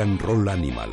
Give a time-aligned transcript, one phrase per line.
[0.00, 0.90] and Roll Animal.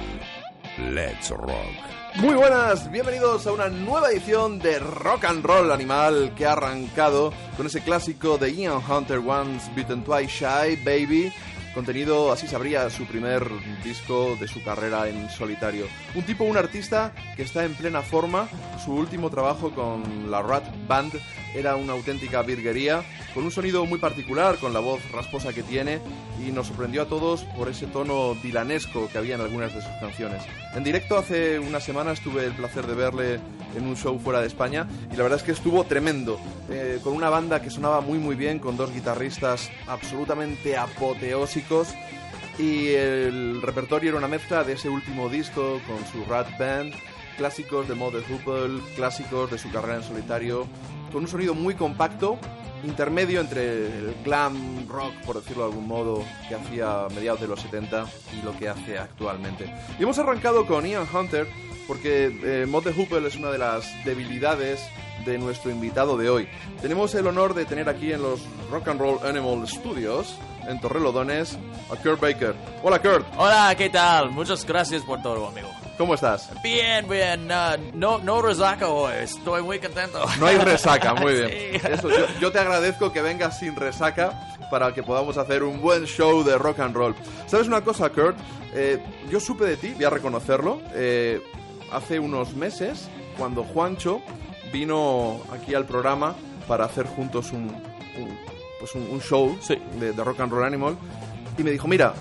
[0.94, 1.72] Let's Rock.
[2.16, 7.32] Muy buenas, bienvenidos a una nueva edición de Rock and Roll Animal que ha arrancado
[7.56, 11.32] con ese clásico de Ian Hunter Once Beaten Twice Shy Baby.
[11.74, 13.48] Contenido, así sabría su primer
[13.84, 15.86] disco de su carrera en solitario.
[16.16, 18.50] Un tipo, un artista que está en plena forma.
[18.84, 21.14] Su último trabajo con la Rat Band
[21.56, 23.04] era una auténtica virguería
[23.38, 26.00] con un sonido muy particular, con la voz rasposa que tiene,
[26.44, 29.92] y nos sorprendió a todos por ese tono dilanesco que había en algunas de sus
[30.00, 30.42] canciones.
[30.74, 33.40] En directo hace una semana tuve el placer de verle
[33.76, 37.14] en un show fuera de España, y la verdad es que estuvo tremendo, eh, con
[37.14, 41.90] una banda que sonaba muy muy bien, con dos guitarristas absolutamente apoteósicos,
[42.58, 46.92] y el repertorio era una mezcla de ese último disco con su Rat Band,
[47.38, 50.66] clásicos de Mother Hoople, clásicos de su carrera en solitario,
[51.12, 52.40] con un sonido muy compacto,
[52.84, 57.48] intermedio entre el glam rock, por decirlo de algún modo, que hacía a mediados de
[57.48, 58.06] los 70
[58.38, 59.74] y lo que hace actualmente.
[60.00, 61.48] Y hemos arrancado con Ian Hunter
[61.88, 64.86] porque eh, Mother Hoople es una de las debilidades
[65.26, 66.48] de nuestro invitado de hoy.
[66.82, 70.38] Tenemos el honor de tener aquí en los Rock and Roll Animal Studios,
[70.68, 71.58] en Torrelodones,
[71.92, 72.56] a Kurt Baker.
[72.84, 74.32] Hola Kurt, Hola, ¿qué tal?
[74.32, 75.77] Muchas gracias por todo, amigo.
[75.98, 76.50] ¿Cómo estás?
[76.64, 77.48] Bien, bien.
[77.94, 79.14] no, no resaca hoy.
[79.22, 80.24] Estoy muy contento.
[80.40, 81.50] No hay resaca, muy bien.
[81.82, 81.88] Sí.
[81.92, 86.06] Eso, yo, yo te agradezco que vengas sin resaca para que podamos hacer un buen
[86.06, 87.16] show de rock and roll.
[87.46, 88.38] ¿Sabes una cosa, Kurt?
[88.74, 91.42] Eh, yo supe de ti, voy a reconocerlo, eh,
[91.92, 93.08] hace unos meses,
[93.38, 94.22] cuando Juancho
[94.74, 96.36] vino aquí al programa
[96.68, 97.64] para hacer juntos un,
[98.18, 98.38] un-
[98.80, 99.78] pues un, un show Sí.
[100.00, 100.98] de, de Rock and Roll Animal
[101.58, 102.14] y me dijo, mira,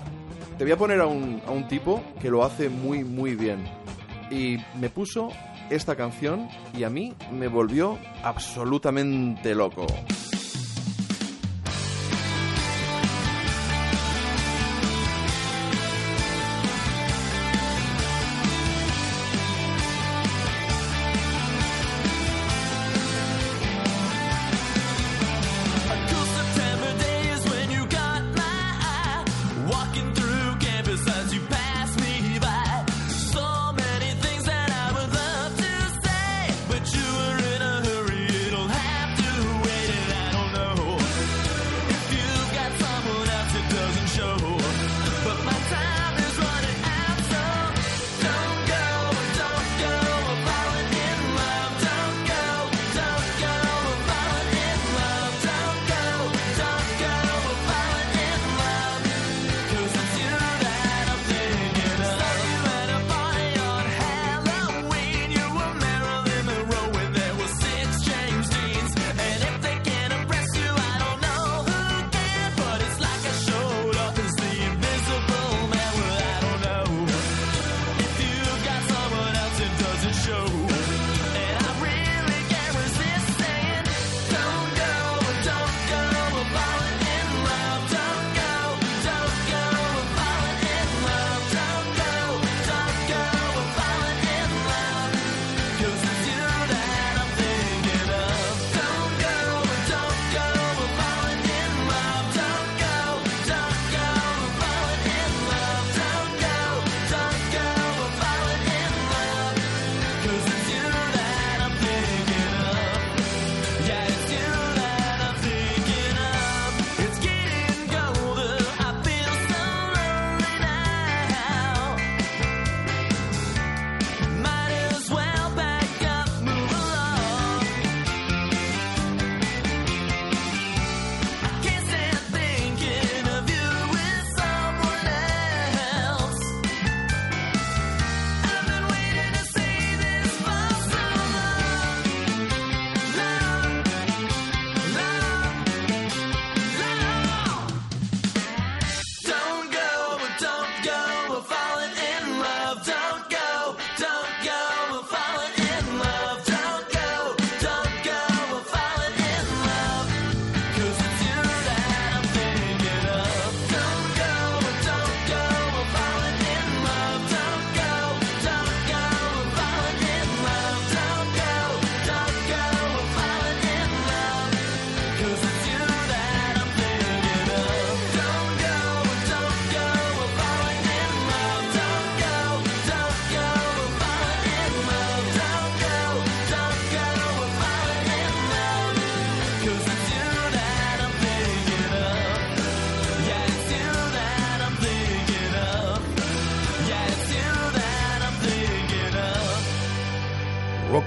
[0.57, 3.65] te voy a poner a un, a un tipo que lo hace muy, muy bien.
[4.31, 5.29] Y me puso
[5.69, 9.85] esta canción y a mí me volvió absolutamente loco.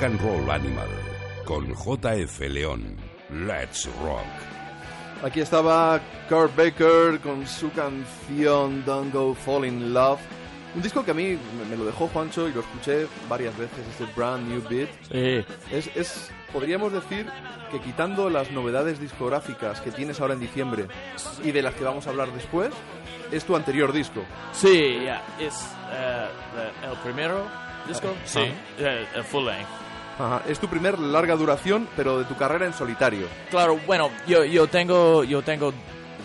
[0.00, 0.88] Rock and Roll Animal
[1.44, 2.96] con JF León.
[3.30, 4.24] Let's rock.
[5.22, 10.20] Aquí estaba Kurt Baker con su canción Don't Go Fall in Love.
[10.74, 11.36] Un disco que a mí
[11.68, 14.88] me- lo dejó Juancho y lo escuché varias veces, este Brand New Beat.
[15.10, 15.44] Sí.
[15.70, 17.26] Es, es, podríamos decir
[17.70, 20.86] que quitando las novedades discográficas que tienes ahora en diciembre
[21.44, 22.70] y de las que vamos a hablar después,
[23.32, 24.22] es tu anterior disco.
[24.52, 25.54] Sí, ya, es
[25.90, 27.44] the- el primero
[27.88, 28.14] disco.
[28.24, 28.40] Sí,
[28.78, 29.68] eh, el full length.
[30.20, 33.26] Ajá, Es tu primer larga duración, pero de tu carrera en solitario.
[33.50, 35.72] Claro, bueno, yo, yo tengo yo tengo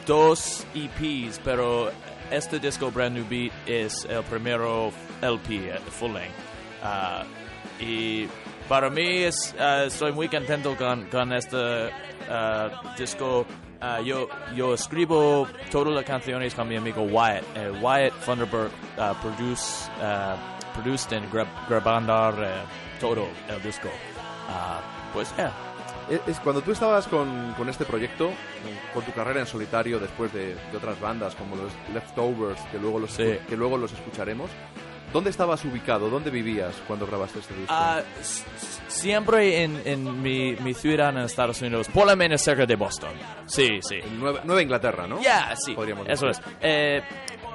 [0.06, 1.92] dos EPs, pero
[2.30, 6.34] este disco Brand New Beat es el primero LP, eh, full length.
[6.84, 7.24] Ah,
[7.80, 8.28] y
[8.68, 11.90] para mí es, ah, estoy muy contento con, con este
[12.30, 13.46] ah, disco.
[13.82, 17.44] Ah, yo, yo escribo todas las canciones con mi amigo Wyatt.
[17.56, 19.90] Eh, Wyatt Thunderbird ah, produce,
[20.74, 21.46] produced en gra-
[22.96, 23.90] eh, todo el disco.
[24.50, 24.82] Ah,
[25.14, 25.52] pues, yeah.
[26.10, 28.32] Es, es cuando tú estabas con, con este proyecto,
[28.94, 33.00] con tu carrera en solitario, después de, de otras bandas como los Leftovers, que luego
[33.00, 33.38] los, Sí.
[33.50, 34.52] que luego los escucharemos,
[35.12, 36.10] ¿dónde estabas ubicado?
[36.12, 37.74] ¿Dónde vivías cuando grabaste este disco?
[38.22, 38.44] S-
[38.88, 43.14] siempre en, en mi, mi ciudad en Estados Unidos, por lo menos cerca de Boston.
[43.48, 43.96] Sí, sí.
[43.96, 45.20] En Nueva, Nueva Inglaterra, ¿no?
[45.22, 45.74] Ya, sí.
[45.74, 46.38] Podríamos Eso es.
[46.38, 46.58] decir.
[46.62, 47.02] Eh,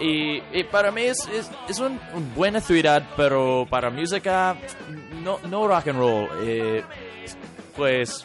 [0.00, 4.56] y, y para mí es, es, es un, un buena ciudad, pero para música,
[5.22, 6.28] no, no rock and roll.
[6.42, 6.82] Eh,
[7.76, 8.24] pues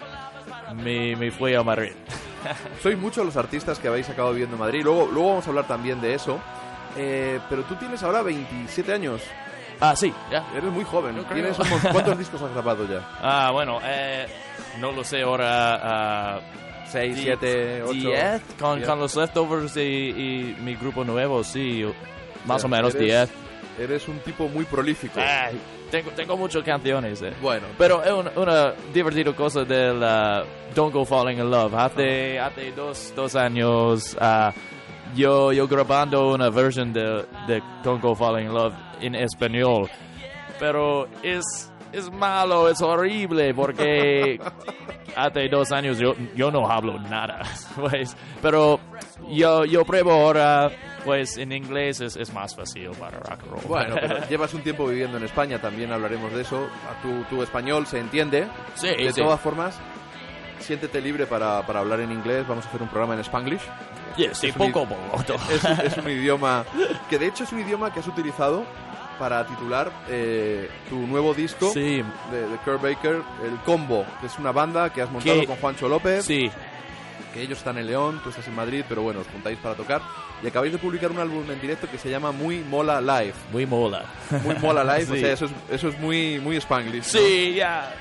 [0.76, 1.92] me, me fui a Madrid.
[2.82, 4.82] Sois muchos los artistas que habéis acabado viviendo en Madrid.
[4.84, 6.40] Luego, luego vamos a hablar también de eso.
[6.98, 9.22] Eh, pero tú tienes ahora 27 años.
[9.82, 10.46] Ah, sí, ya.
[10.56, 11.22] Eres muy joven.
[11.34, 11.58] ¿Tienes
[11.92, 13.06] ¿Cuántos discos has grabado ya?
[13.22, 14.26] Ah, bueno, eh,
[14.80, 15.80] no lo sé ahora.
[15.84, 16.40] ah,
[17.00, 17.94] 6, Die- 7, 8.
[17.94, 21.84] Diez, con, con los leftovers y, y mi grupo nuevo, sí,
[22.46, 23.30] más o menos eres- 10.
[23.78, 25.20] Eres un tipo muy prolífico.
[25.20, 25.60] Ay,
[25.92, 27.22] tengo, tengo muchas canciones.
[27.22, 27.34] eh.
[27.42, 31.74] Bueno, Pero es una, una divertida cosa del uh, Don't Go Falling in Love.
[31.76, 34.54] Hace, hace dos, dos años ah,
[35.14, 39.90] yo, yo grabando una versión de, de Don't Go Falling in Love en español.
[40.58, 44.40] Pero es, es malo, es horrible porque
[45.16, 47.42] hace dos años yo, yo no hablo nada.
[47.76, 48.80] Pues, pero
[49.30, 50.72] yo, yo pruebo ahora,
[51.04, 53.62] pues en inglés es, es más fácil para rock and roll.
[53.68, 56.68] Bueno, pero llevas un tiempo viviendo en España, también hablaremos de eso.
[57.02, 58.48] Tu, tu español se entiende.
[58.76, 59.22] Sí, de sí.
[59.22, 59.78] todas formas,
[60.60, 62.48] siéntete libre para, para hablar en inglés.
[62.48, 63.62] Vamos a hacer un programa en Spanglish.
[64.16, 65.34] Yeah, sí, es un- poco, poco.
[65.52, 66.64] Es, es un idioma
[67.10, 68.64] que de hecho es un idioma que has utilizado
[69.18, 74.38] para titular eh, tu nuevo disco Sí, de, de Kurt Baker, El Combo, que es
[74.40, 76.50] una banda que has montado Que- con Juancho López, sí.
[77.34, 80.02] que ellos están en León, tú estás en Madrid, pero bueno, os juntáis para tocar.
[80.44, 83.34] Y acabáis de publicar un álbum en directo que se llama Muy Mola Live.
[83.52, 84.04] Muy mola.
[84.44, 87.06] Muy Mola Live, o sea, eso es, eso es muy, muy Spanglish.
[87.14, 87.20] ¿no?
[87.20, 87.94] Sí, ya.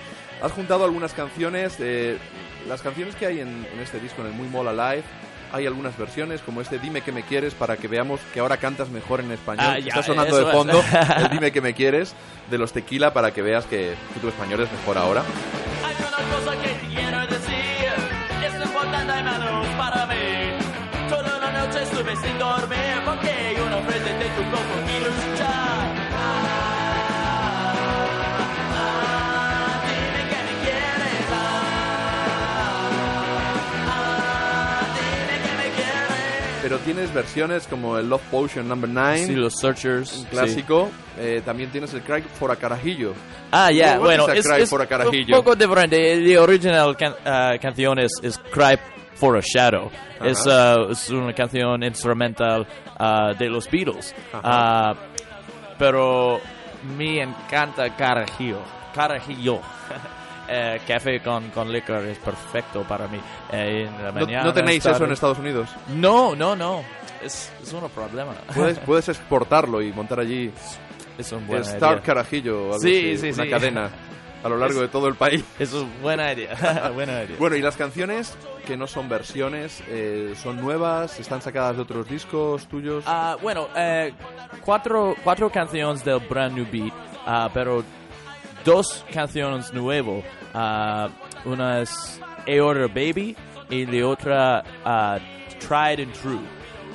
[0.43, 2.19] Has juntado algunas canciones, eh,
[2.69, 5.05] las canciones que hay en, en este disco, en el Muy Mola Live,
[5.55, 8.89] hay algunas versiones, como este Dime que me quieres, para que veamos que ahora cantas
[8.89, 9.67] mejor en español.
[9.69, 10.53] Ah, ya, Está sonando de es.
[10.53, 10.83] fondo
[11.17, 12.13] el Dime que me quieres
[12.51, 15.23] de los Tequila para que veas que, que tu español es mejor ahora.
[15.85, 16.74] Hay una cosa que
[36.65, 40.15] Pero tienes versiones como el Love Potion Number 9, Sí, los Searchers.
[40.17, 40.91] un clásico.
[41.19, 43.13] Eh, también tienes el Cry for a Carajillo.
[43.53, 45.37] Ah, ya, bueno, es, Cry es for a un Carajillo?
[45.37, 46.17] poco diferente.
[46.21, 48.79] La original can- ah, canción es, es Cry
[49.15, 49.91] for a Shadow.
[50.23, 52.67] Es, ah, es una canción instrumental
[52.99, 54.15] ah, de los Beatles.
[54.33, 54.95] Ah,
[55.79, 56.41] pero
[56.97, 58.61] me encanta Carajillo.
[58.95, 59.61] Carajillo.
[60.57, 63.19] Eh, café con, con licor es perfecto para mí.
[63.53, 65.69] Eh, en la ¿No, mañana no tenéis eso en Estados Unidos?
[65.97, 66.85] No, no, no.
[67.21, 68.35] Es, es un problema.
[68.55, 70.53] Puedes, puedes exportarlo y montar allí
[71.19, 72.03] es un buena Star.
[72.03, 73.51] Carajillo, algo Sí, así, sí, una sí.
[73.51, 73.91] cadena
[74.45, 75.45] a lo largo de todo el país.
[75.59, 76.91] Eso es buena idea.
[76.95, 77.37] buena idea.
[77.39, 82.09] Bueno, y las canciones que no son versiones, eh, son nuevas, están sacadas de otros
[82.09, 83.03] discos tuyos.
[83.09, 84.13] Ah, bueno, eh,
[84.65, 86.93] cuatro, cuatro canciones del Brand New Beat,
[87.27, 87.83] ah, pero
[88.65, 90.25] dos canciones nuevas.
[90.53, 91.09] Ah,
[91.45, 93.37] una es Aorta Baby
[93.71, 95.19] y la otra ah,
[95.61, 96.41] Tried and True.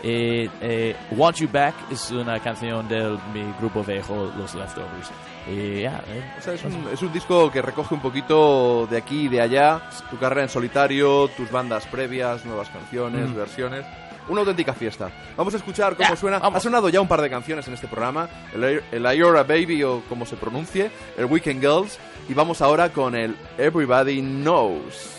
[0.02, 5.12] Eh, eh, Want You Back es una canción de mi grupo viejo, Los Leftovers.
[5.48, 5.92] Y eh,
[6.38, 9.42] O sea, es, un, es un disco que recoge un poquito de aquí y de
[9.42, 13.86] allá, tu carrera en solitario, tus bandas previas, nuevas canciones, versiones.
[14.30, 15.10] Una auténtica fiesta.
[15.36, 16.40] Vamos a escuchar cómo Ya, suena.
[16.40, 16.58] vamos.
[16.58, 18.30] Ha sonado ya un par de canciones en este programa.
[18.54, 21.98] El, el Iora Baby o como se pronuncie, el Weekend Girls.
[22.30, 25.19] Y vamos ahora con el Everybody Knows.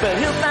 [0.00, 0.49] But he'll find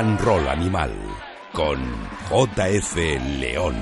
[0.00, 0.90] and Roll Animal
[1.52, 1.78] con
[2.30, 2.96] JF
[3.38, 3.74] León.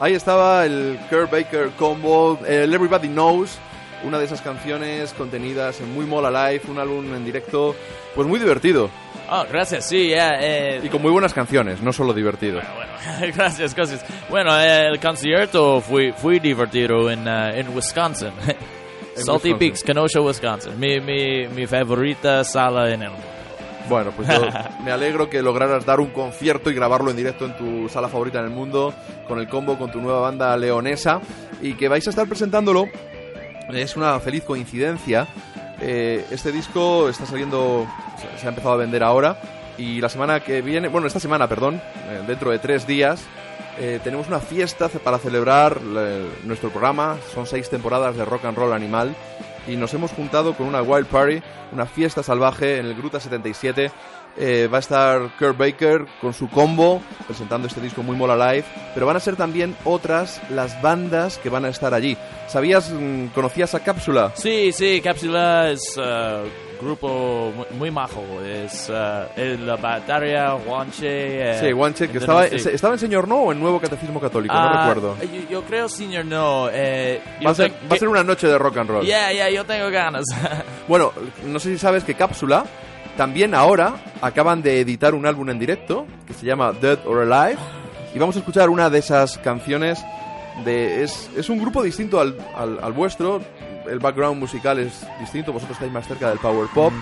[0.00, 3.56] Ahí estaba el Kurt Baker combo, el Everybody Knows,
[4.02, 7.76] una de esas canciones contenidas en Muy Mola Live, un álbum en directo,
[8.16, 8.90] pues muy divertido
[9.30, 10.30] Oh, gracias, sí, ya.
[10.40, 12.60] eh, y con muy buenas canciones, no solo divertido.
[12.74, 14.04] bueno, gracias, gracias.
[14.28, 18.32] Bueno, el concierto fue, fue divertido en, uh, en Wisconsin.
[19.14, 19.58] Salty Wisconsin.
[19.58, 20.78] Peaks, Kenosha, Wisconsin.
[20.80, 23.26] Mi, mi, mi favorita sala en el mundo.
[23.88, 24.40] Bueno, pues yo
[24.84, 28.38] me alegro que lograras dar un concierto y grabarlo en directo en tu sala favorita
[28.38, 28.94] en el mundo,
[29.28, 31.20] con el combo, con tu nueva banda leonesa,
[31.60, 32.88] y que vais a estar presentándolo.
[33.72, 35.26] Es una feliz coincidencia.
[35.80, 37.86] Eh, este disco está saliendo,
[38.40, 39.38] se- ha empezado a vender ahora,
[39.76, 41.74] y la semana que viene, bueno, esta semana, perdón,
[42.08, 43.22] eh, dentro de tres días,
[43.78, 47.16] eh, tenemos una fiesta para celebrar le- nuestro programa.
[47.34, 49.14] Son seis temporadas de rock and roll animal
[49.66, 53.90] y nos hemos juntado con una wild party, una fiesta salvaje en el Gruta 77.
[54.36, 58.64] Eh, va a estar Kurt Baker con su combo presentando este disco muy mola live,
[58.92, 62.16] pero van a ser también otras las bandas que van a estar allí.
[62.48, 64.32] ¿Sabías, mm, conocías a Cápsula?
[64.34, 68.24] Sí, sí, Cápsula es uh, grupo muy, muy majo.
[68.44, 71.52] Es uh, el- la batería, Juanche.
[71.52, 72.56] eh, Sí, Guanche, que estaba, sí.
[72.72, 75.16] estaba en Señor No o en Nuevo Catecismo Católico, no Ah, recuerdo.
[75.22, 76.68] Yo, yo creo, señor, no.
[76.72, 79.06] Eh, Va a, ser, sé va a ser que- una noche de rock and roll.
[79.06, 80.24] Ya, ya, yo tengo ganas.
[80.88, 81.12] Bueno,
[81.46, 82.66] no sé si sabes que Cápsula
[83.16, 87.60] también ahora acaban de editar un álbum en directo que se llama Dead or Alive
[88.14, 90.04] y vamos a escuchar una de esas canciones
[90.64, 93.40] de es, es un grupo distinto al, al- al vuestro.
[93.88, 96.92] El background musical es distinto vosotros estáis más cerca del power pop.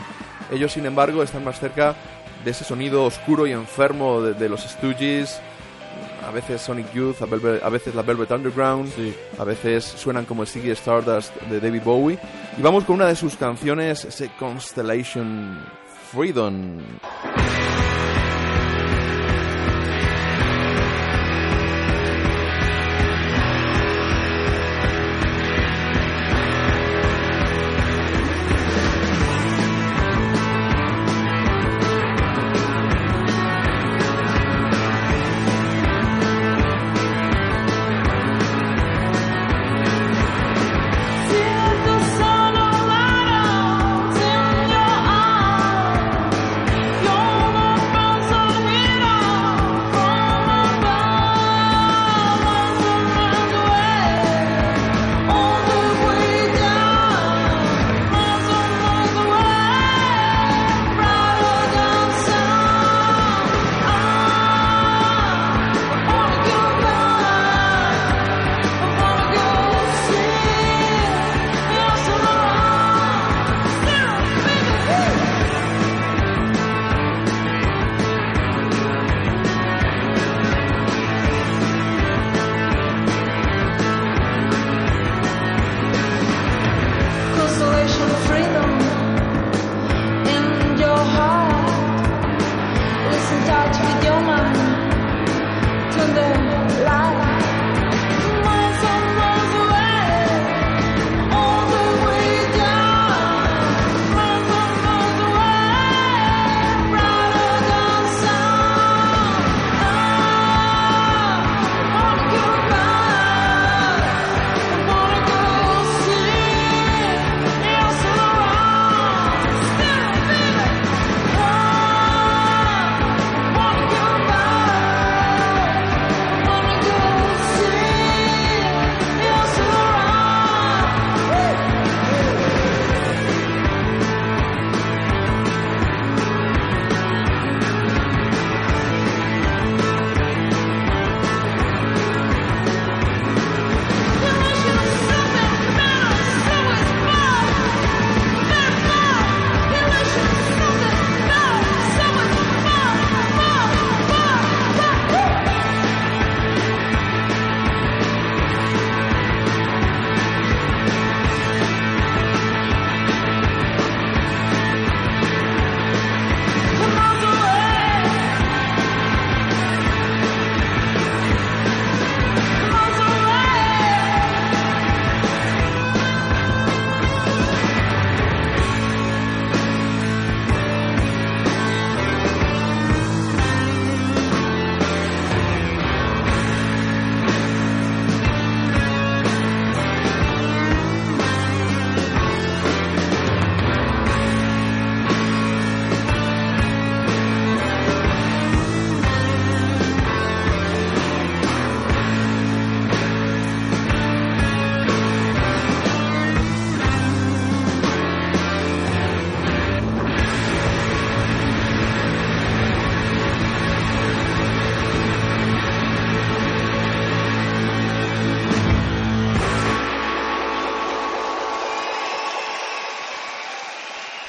[0.50, 1.94] Ellos sin embargo están más cerca
[2.44, 5.40] de ese sonido oscuro y enfermo de, de los Stooges.
[6.26, 8.90] A veces Sonic Youth a, Velvet- a veces la Velvet Underground.
[9.38, 12.18] A veces suenan como Ziggy Stardust de David Bowie.
[12.58, 15.58] Y vamos con una de sus canciones ese Constellation
[16.12, 17.00] Freedom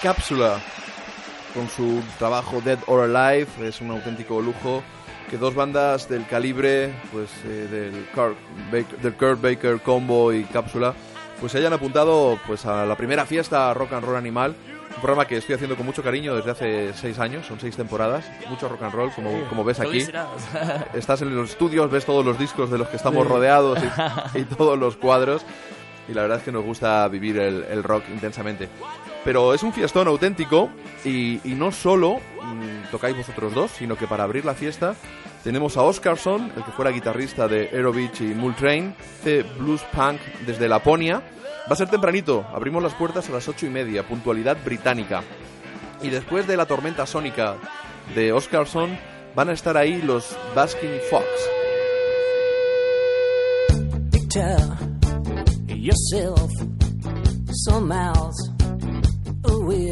[0.03, 0.59] Cápsula
[1.53, 3.47] con su trabajo Dead or Alive.
[3.61, 4.83] Es un auténtico lujo
[5.29, 8.37] que dos bandas del calibre pues eh, del, Kurt
[8.69, 10.93] Baker, del Kurt Baker Combo y Cápsula
[11.39, 14.53] pues se hayan apuntado pues a la primera fiesta Rock and Roll Animal.
[14.89, 18.25] Un programa que estoy haciendo con mucho cariño desde hace seis años, son seis temporadas,
[18.49, 20.05] mucho rock and roll, como, como ves aquí.
[20.93, 23.79] Estás en los estudios, ves todos los discos de los que estamos rodeados
[24.35, 25.43] y, y todos los cuadros.
[26.07, 28.69] Y la verdad es que nos gusta vivir el, rock intensamente.
[29.23, 30.69] Pero es un fiestón auténtico
[31.05, 34.95] y, no solo mm, tocáis vosotros dos, sino que para abrir la fiesta
[35.43, 40.69] tenemos a Oscarson, el que fuera guitarrista de Aerobitch y Multrain, hace blues punk desde
[40.69, 41.21] Laponia.
[41.69, 45.23] Va a ser tempranito, abrimos las puertas a las ocho y media, puntualidad británica.
[46.01, 47.55] Y después de la tormenta sónica
[48.15, 48.97] de Oscarson,
[49.35, 51.25] van a estar ahí los Basking Fox.
[54.11, 54.82] Picture
[55.83, 56.49] yourself
[57.65, 58.49] some miles
[59.43, 59.91] away.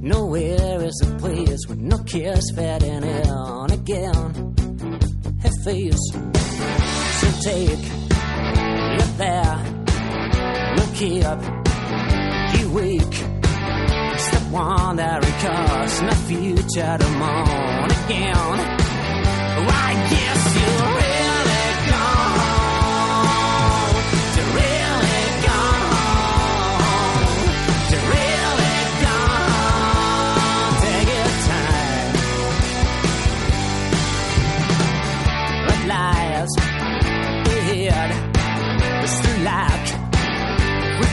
[0.00, 4.54] Nowhere is a place with no cares fading in again.
[5.42, 7.84] Have face, so take
[9.00, 9.56] it there.
[10.78, 11.42] Look up,
[12.56, 13.16] you wake.
[14.18, 18.80] Step one that recurs, no future to mourn again.
[19.72, 20.19] I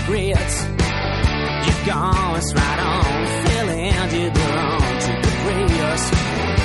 [0.07, 0.65] regrets.
[0.65, 3.45] You're gone, right on.
[3.47, 6.56] Feeling you belong to the grace.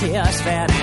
[0.00, 0.79] kiss that.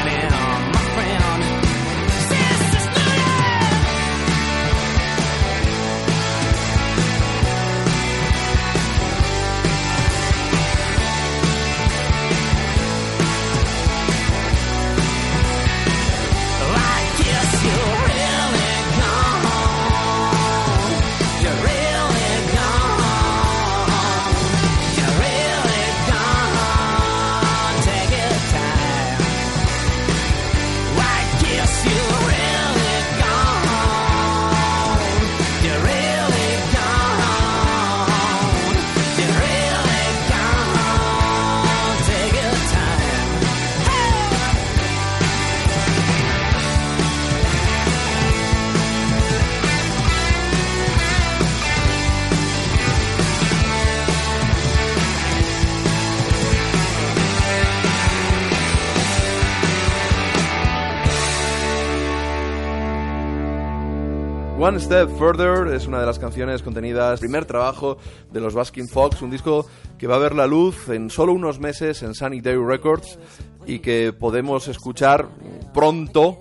[64.67, 67.99] One Step Further es una de las canciones contenidas, primer trabajo
[68.33, 69.65] de los Baskin Fox, un disco
[69.97, 73.17] que va a ver la luz en solo unos meses en Sunny Day Records
[73.65, 75.29] y que podemos escuchar
[75.73, 76.39] pronto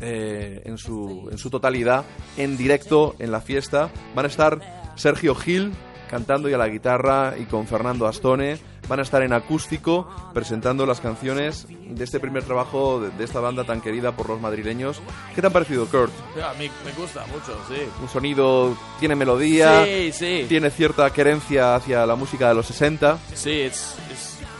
[0.00, 2.04] eh, en, su, en su totalidad
[2.36, 3.88] en directo en la fiesta.
[4.16, 4.58] Van a estar
[4.96, 5.70] Sergio Gil
[6.08, 8.58] cantando y a la guitarra y con Fernando Astone.
[8.90, 13.38] Van a estar en acústico presentando las canciones de este primer trabajo de, de esta
[13.40, 15.00] banda tan querida por los madrileños.
[15.34, 16.12] ¿Qué te han parecido, Kurt?
[16.42, 17.80] A mí me gusta mucho, sí.
[18.02, 20.44] un sonido, tiene melodía, Sí, sí.
[20.48, 23.16] tiene cierta querencia hacia la música de los 60.
[23.32, 23.94] Sí, es,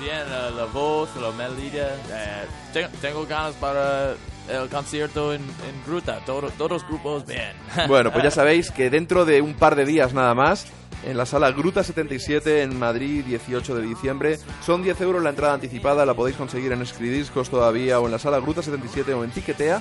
[0.00, 1.88] bien eh, la voz, la melodía.
[2.10, 4.14] eh, tengo, tengo ganas para
[4.50, 5.40] el concierto en,
[5.86, 6.20] Gruta.
[6.26, 7.52] Todo- todos grupos, bien.
[7.88, 10.66] Bueno, pues ya sabéis que dentro de un par de días nada más,
[11.04, 15.54] en la sala Gruta 77 en Madrid, 18 de diciembre, son 10 euros la entrada
[15.54, 19.30] anticipada, la podéis conseguir en Scridiscos todavía o en la sala Gruta 77 o en
[19.30, 19.80] Tiquetea.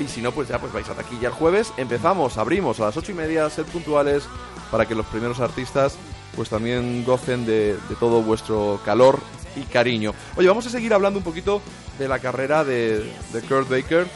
[0.00, 1.72] Y si no, pues ya pues vais a taquilla el jueves.
[1.76, 4.22] Empezamos, abrimos a las 8 y media, sed puntuales
[4.70, 5.96] para que los primeros artistas
[6.40, 9.20] pues también gocen de, de todo vuestro calor
[9.56, 10.14] y cariño.
[10.36, 11.60] Oye, vamos a seguir hablando un poquito
[11.98, 14.06] de la carrera de, de Kurt Baker.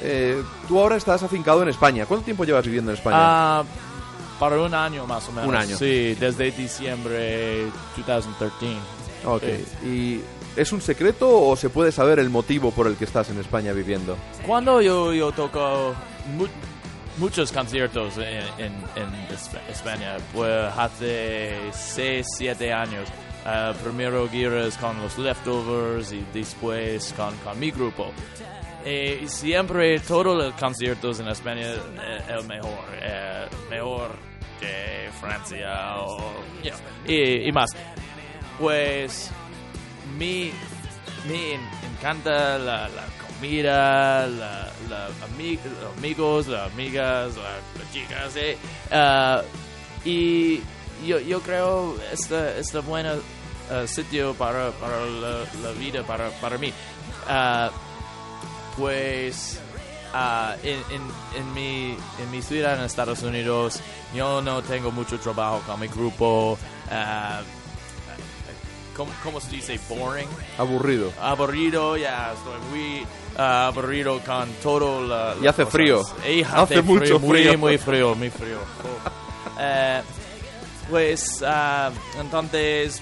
[0.00, 2.06] Eh, tú ahora estás afincado en España.
[2.06, 3.16] ¿Cuánto tiempo llevas viviendo en España?
[3.18, 3.64] Ah,
[4.38, 5.48] para un año más o menos.
[5.48, 5.76] Un año.
[5.76, 7.64] Sí, desde diciembre
[7.96, 8.28] 2013.
[9.24, 9.42] ok.
[9.42, 9.88] sí.
[9.88, 10.20] ¿Y
[10.54, 13.72] es un secreto o se puede saber el motivo por el que estás en España
[13.72, 14.16] viviendo?
[14.46, 15.96] Cuando yo, yo toco
[17.18, 23.08] muchos conciertos en, en, en Espa- España, pues hace 6, 7 años.
[23.44, 28.12] Ah, primero giras con los Leftovers y después con, con mi grupo.
[28.84, 34.10] Eh, siempre todos los conciertos en España eh, el mejor, eh, mejor
[34.60, 36.18] que Francia o,
[36.62, 37.70] you know, y, y más.
[38.58, 39.30] Pues
[40.18, 40.52] me,
[41.26, 41.60] me en-
[41.96, 43.04] encanta la, la
[43.46, 48.56] comida, la, la ami- los amigos, las amigas, la- las chicas, eh.
[48.92, 49.42] Ah,
[50.04, 50.60] y
[51.04, 53.12] yo, yo creo este este buen eh,
[53.88, 56.72] sitio para, para la, la vida, para, para mí.
[57.28, 57.70] Ah,
[58.76, 59.58] pues
[60.14, 61.02] ah, en, en,
[61.36, 63.80] en, mi, en mi ciudad en Estados Unidos
[64.14, 66.56] yo no tengo mucho trabajo con mi grupo.
[66.92, 67.40] ah,
[68.96, 69.80] ¿cómo, cómo se dice?
[69.88, 70.28] Boring.
[70.58, 71.12] Aburrido.
[71.20, 75.98] Aburrido, ya estoy muy ah, aburrido con todo la, Y hace las frío.
[75.98, 76.16] cosas.
[76.28, 77.58] Y Hace mucho muy, frío.
[77.58, 78.58] Muy frío, muy frío.
[78.58, 79.60] Oh.
[79.60, 80.00] Eh,
[80.90, 81.90] pues ah,
[82.20, 83.00] entonces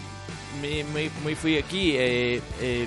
[0.61, 1.95] me, me, me fui aquí.
[1.97, 2.87] eh, eh,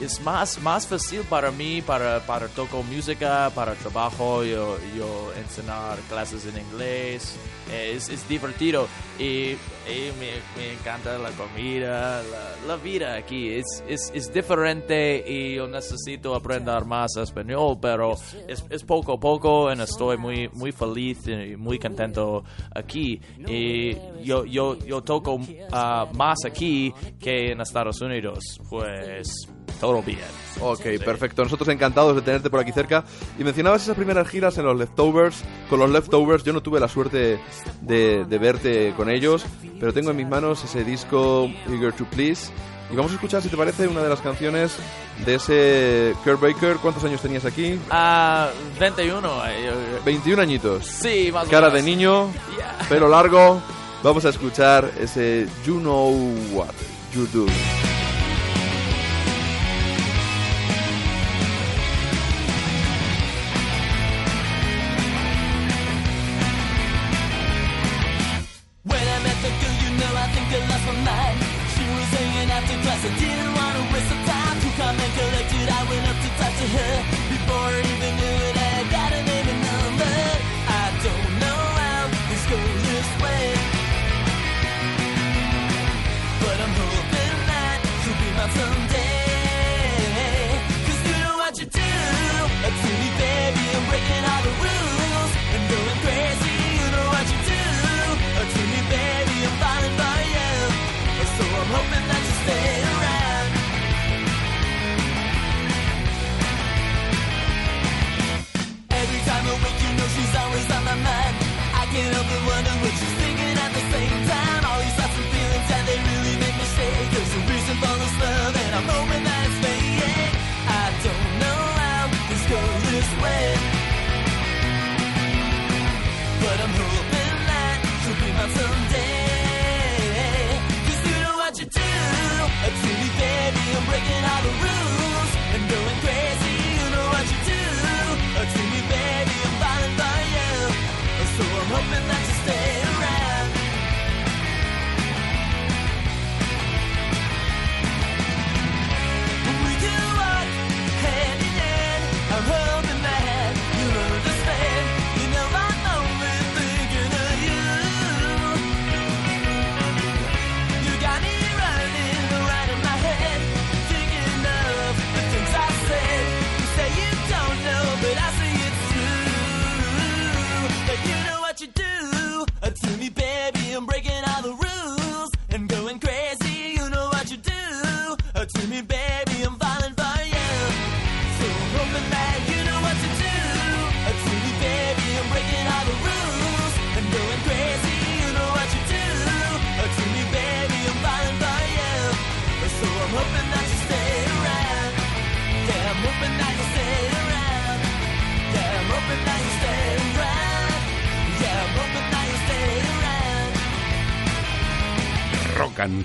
[0.00, 5.98] es más, más fácil para mí, para, para tocar música, para trabajo, yo, yo enseñar
[6.08, 7.36] clases en inglés,
[7.70, 8.86] eh, es, es divertido.
[9.18, 15.24] Y, y me, me encanta la comida, la, la vida aquí, es, es, es diferente
[15.26, 18.14] y yo necesito aprender más español, pero
[18.46, 23.20] es, es poco a poco y estoy muy, muy feliz y muy contento aquí.
[23.46, 25.40] Y yo, yo, yo toco
[25.72, 29.48] ah, más aquí que en Estados Unidos, pues
[29.80, 30.20] todo bien.
[30.60, 31.42] Ok, perfecto.
[31.44, 33.04] Nosotros encantados de tenerte por aquí cerca.
[33.38, 35.42] Y mencionabas esas primeras giras en los Leftovers.
[35.68, 37.38] Con los Leftovers yo no tuve la suerte
[37.82, 39.44] de, de verte con ellos,
[39.78, 42.50] pero tengo en mis manos ese disco Eager to Please.
[42.90, 44.76] Y vamos a escuchar, si te parece, una de las canciones
[45.26, 46.76] de ese Kurt Baker.
[46.76, 47.78] ¿Cuántos años tenías aquí?
[47.90, 48.48] Ah,
[48.80, 49.28] 21.
[49.48, 49.72] eh, eh,
[50.06, 50.86] 21 añitos.
[50.86, 52.78] sí, más Cara de niño, Yeah.
[52.88, 53.60] pelo largo.
[54.02, 56.12] Vamos a escuchar ese You Know
[56.52, 56.70] What
[57.14, 57.46] You Do.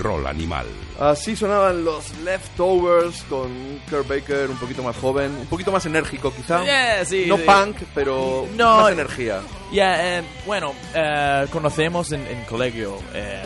[0.02, 0.66] Roll animal.
[1.00, 3.50] Así sonaban los Leftovers con
[3.90, 6.64] Kurt Baker un poquito más joven, un poquito más enérgico quizá.
[6.64, 7.44] Yeah, sí, no sí.
[7.46, 8.78] punk, pero No.
[8.82, 9.42] más energía.
[9.72, 13.44] Ya, eh, bueno, eh, conocemos en, en colegio, eh,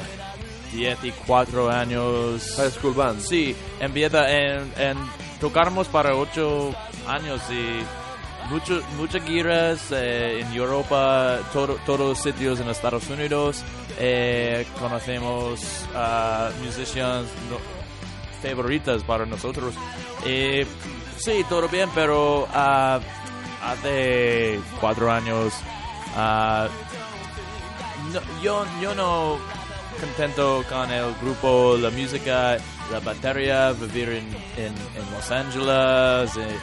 [1.28, 2.54] 14 años.
[2.58, 3.22] High School Band.
[3.22, 4.98] Sí, empieza en, en
[5.40, 6.76] tocarmos para 8
[7.08, 7.80] años y
[8.50, 13.64] mucho, muchas giras eh, en Europa, todo, todos sitios en Estados Unidos.
[13.98, 15.60] eh, conocemos
[15.96, 17.60] a musicians no-
[18.48, 19.74] favoritas para nosotros.
[20.26, 20.66] Eh,
[21.18, 23.00] sí, todo bien, pero ah,
[23.64, 25.54] hace cuatro años
[26.16, 26.68] ah,
[28.14, 29.38] no, yo, yo no
[30.00, 32.58] contento con el grupo, la música,
[32.92, 34.28] la batería, vivir en,
[34.58, 36.38] en, en Los Angeles.
[36.38, 36.60] eh,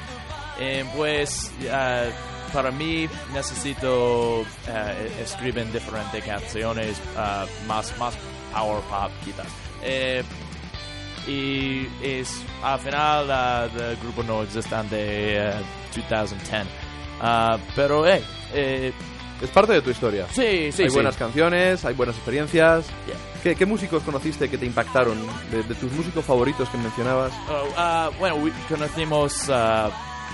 [0.58, 2.04] eh, pues ah,
[2.52, 8.14] para mí necesito ah, escribir diferentes canciones ah, más, más
[8.52, 9.46] power pop quizás.
[9.82, 10.22] Eh,
[11.26, 15.60] y es al final ah, el grupo no existe de ah,
[16.10, 16.66] 2010.
[17.20, 18.92] Ah, pero hey, eh,
[19.40, 20.26] Es parte de tu historia.
[20.32, 20.94] sí, sí, hay sí.
[20.94, 22.86] buenas canciones, hay buenas experiencias.
[23.06, 23.16] Yeah.
[23.42, 25.18] ¿Qué, qué músicos conociste que te impactaron?
[25.50, 27.32] De, de tus músicos favoritos que mencionabas.
[27.48, 29.90] Oh, ah, bueno, we- conocimos a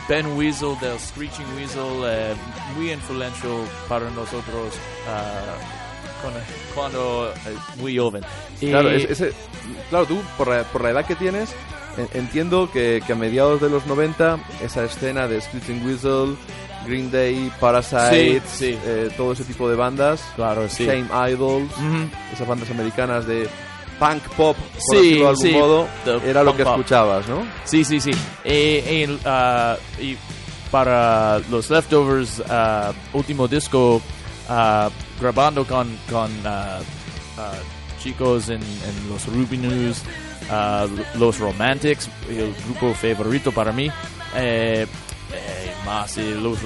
[0.09, 2.35] Ben Weasel del Screeching Weasel, eh,
[2.77, 3.53] muy influential
[3.89, 4.75] para nosotros
[5.09, 5.55] ah,
[6.23, 6.33] con-
[6.75, 8.25] cuando eh, muy joven.
[8.61, 9.33] Y- Claro, es- ese,
[9.91, 11.51] claro tú, por la, por la edad que tienes,
[11.97, 16.37] en- entiendo que, que a mediados de los 90, esa escena de Screeching Whistle,
[16.87, 18.79] Green Day, Parasite, Sí, sí.
[18.87, 20.87] eh, todo ese tipo de bandas, claro, sí.
[20.87, 21.71] Shame Idols,
[22.33, 23.47] esas bandas americanas de
[23.99, 25.89] punk pop, por Sí, decirlo de algún sí, modo,
[26.25, 26.73] era lo que pop.
[26.75, 27.47] escuchabas, ¿no?
[27.65, 28.11] Sí, sí, sí.
[28.45, 30.17] Eh, eh, ah, y
[30.71, 34.01] para los leftovers, ah, último disco,
[34.49, 36.31] ah, grabando con, con
[38.03, 40.03] chicos en, en los Ruby News,
[41.17, 43.91] los Romantics, el grupo favorito para mí.
[44.37, 44.87] Eh,
[45.33, 46.59] eh, más eh, los,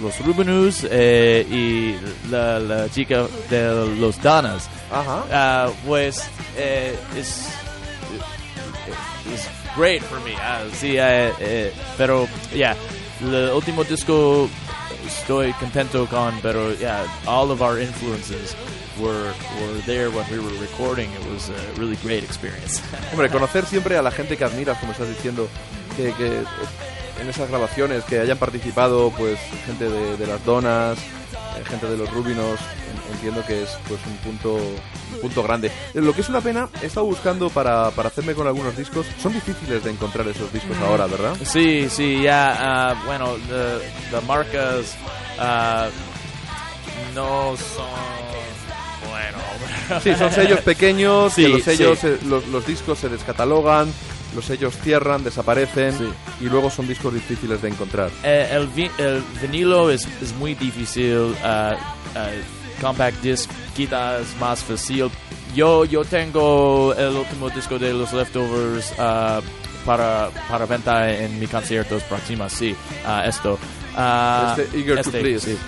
[0.00, 1.96] los Ruby News eh, y
[2.30, 4.68] la, la chica de los Donas.
[4.90, 5.24] Ajá.
[5.30, 7.48] Ah, pues eh, es
[9.32, 10.34] es great for me.
[10.36, 12.76] Ah, sí, eh, eh, pero ya,
[13.20, 14.48] el último disco
[15.06, 18.54] estoy contento con, pero yeah, all of our influences
[18.98, 21.10] were were there when we were recording.
[21.12, 22.82] It was a really great experience.
[23.12, 25.48] Hombre, conocer siempre a la gente que admiras, como estás diciendo,
[25.96, 26.44] que, que, eh,
[27.20, 31.96] en esas grabaciones que hayan participado, pues gente de, de las donas, eh, gente de
[31.96, 35.68] los rubinos, en- entiendo que es pues un punto un punto grande.
[35.68, 39.06] Eh, Lo que es una pena, he estado buscando para, para hacerme con algunos discos,
[39.20, 41.36] son difíciles de encontrar esos discos ahora, ¿verdad?
[41.44, 42.56] Sí, sí, ya,
[42.90, 43.36] ah, bueno,
[44.12, 44.94] las marcas
[45.38, 45.88] ah,
[47.14, 52.06] no son, bueno, Sí, son sellos pequeños, Sí, que los sellos, sí.
[52.06, 53.92] eh, los, los discos se descatalogan,
[54.34, 56.08] los sellos cierran, desaparecen Sí.
[56.40, 58.10] y luego son discos difíciles de encontrar.
[58.22, 61.34] Eh, el, vi- el vinilo es, es muy difícil.
[61.44, 61.76] ah,
[62.80, 65.10] compact disc quizás más fácil.
[65.54, 69.40] Yo, yo tengo el último disco de los Leftovers ah,
[69.84, 72.74] para, para venta en mi conciertos próximos, sí.
[73.26, 73.58] esto.
[73.90, 75.40] Este, Eager to Please.
[75.52, 75.58] sí.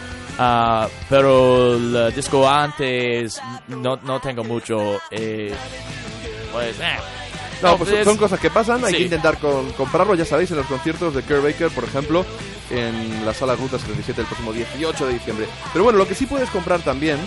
[1.10, 4.98] Pero el disco antes no, no tengo mucho.
[5.10, 5.52] eh,
[6.52, 6.96] pues, eh.
[7.62, 8.96] No, pues son- cosas que pasan, hay sí.
[8.98, 12.24] que intentar con- comprarlo, ya sabéis, en los conciertos de Kurt Baker, por ejemplo,
[12.70, 15.46] en la sala Ruta 77 el próximo 18 de diciembre.
[15.72, 17.18] Pero bueno, lo que sí puedes comprar también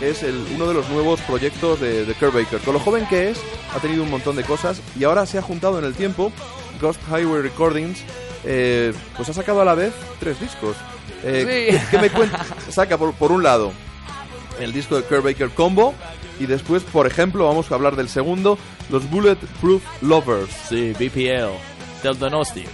[0.00, 2.60] es el, uno de los nuevos proyectos de, de Kurt Baker.
[2.60, 3.38] Con lo joven que es,
[3.74, 6.32] ha tenido un montón de cosas y ahora se ha juntado en el tiempo
[6.80, 7.98] Ghost Highway Recordings,
[8.44, 10.76] eh, pues ha sacado a la vez tres discos.
[11.22, 11.76] Eh, Sí.
[11.76, 12.46] ¿qué, qué me cuenta?
[12.70, 13.72] Saca por, por un lado
[14.58, 15.94] el disco de Kurt Baker Combo
[16.40, 18.58] y después, por ejemplo, vamos a hablar del segundo,
[18.90, 20.50] los Bulletproof Lovers.
[20.68, 21.50] Sí, BPL.
[22.02, 22.64] Del Donosti.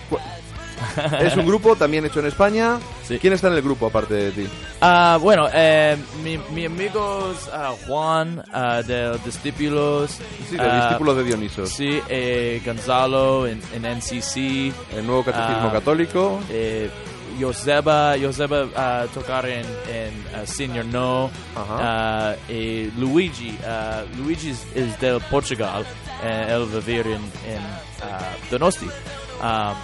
[1.20, 2.78] Es un grupo también hecho en España.
[3.02, 3.18] Sí.
[3.18, 4.46] ¿Quién está en el grupo aparte de ti?
[4.80, 10.18] Ah, bueno, eh, mi, mi amigos ah, Juan ah, de Discípulos.
[10.48, 11.70] Sí, de discípulos de Dionisos.
[11.70, 14.72] Sí, eh, Gonzalo en, en NCC.
[14.96, 16.40] El nuevo catecismo católico.
[16.50, 16.90] Eh,
[17.40, 21.30] Joseba, Joseba ah, tocar en, en ah, Senior No.
[21.54, 21.76] Ajá.
[21.80, 25.84] Ah, eh, Luigi, ah, Luigi es, del Portugal.
[26.24, 27.14] él vivir en,
[27.46, 27.60] en
[28.50, 28.86] Donosti.
[29.42, 29.74] Ah,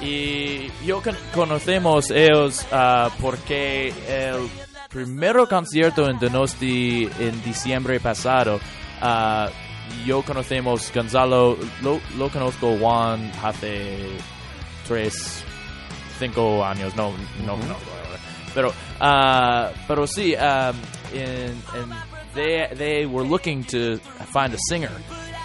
[0.00, 2.66] y yo con- conocemos ellos
[3.20, 4.48] porque el
[4.90, 8.60] primer concierto en Donosti en diciembre pasado,
[10.04, 13.96] yo conocemos Gonzalo, lo, lo conozco Juan hace
[14.86, 15.44] tres,
[16.18, 17.12] cinco años, no,
[17.44, 17.76] no, no,
[18.54, 20.72] pero, ah, pero sí, ah,
[21.12, 21.90] en, en
[22.34, 23.98] they they were looking to
[24.32, 24.90] find a singer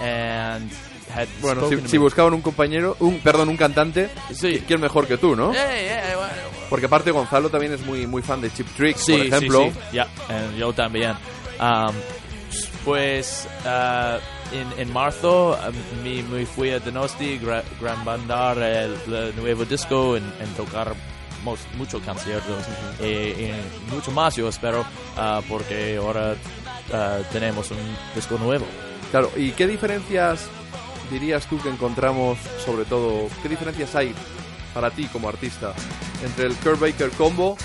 [0.02, 0.72] and
[1.14, 4.64] had Bueno, si, si buscaban un compañero, un perdón, un cantante, Sí.
[4.66, 5.52] ¿quién mejor que tú, no?
[5.54, 6.34] Yeah, yeah, bueno,
[6.70, 9.64] Porque aparte Gonzalo también es muy muy fan de Chip Trick, Sí, por ejemplo.
[9.66, 9.80] sí, sí.
[9.98, 11.12] Ya, eh, yo también.
[11.60, 11.94] Um,
[12.86, 14.18] pues ah,
[14.52, 15.58] en, en marzo
[16.04, 20.94] me, me fui a Donosti gra- gran bandar el, el nuevo disco en, en tocar
[21.78, 22.64] muchos conciertos
[23.00, 23.54] eh,
[23.90, 24.86] y mucho más yo espero
[25.18, 26.36] ah, porque ahora
[26.94, 27.78] ah, tenemos un
[28.14, 28.66] disco nuevo.
[29.10, 30.48] Claro, ¿y qué diferencias
[31.10, 34.14] dirías tú que encontramos, sobre todo, qué diferencias hay
[34.74, 35.74] para ti como artista
[36.24, 37.58] entre el Kurt Baker Combo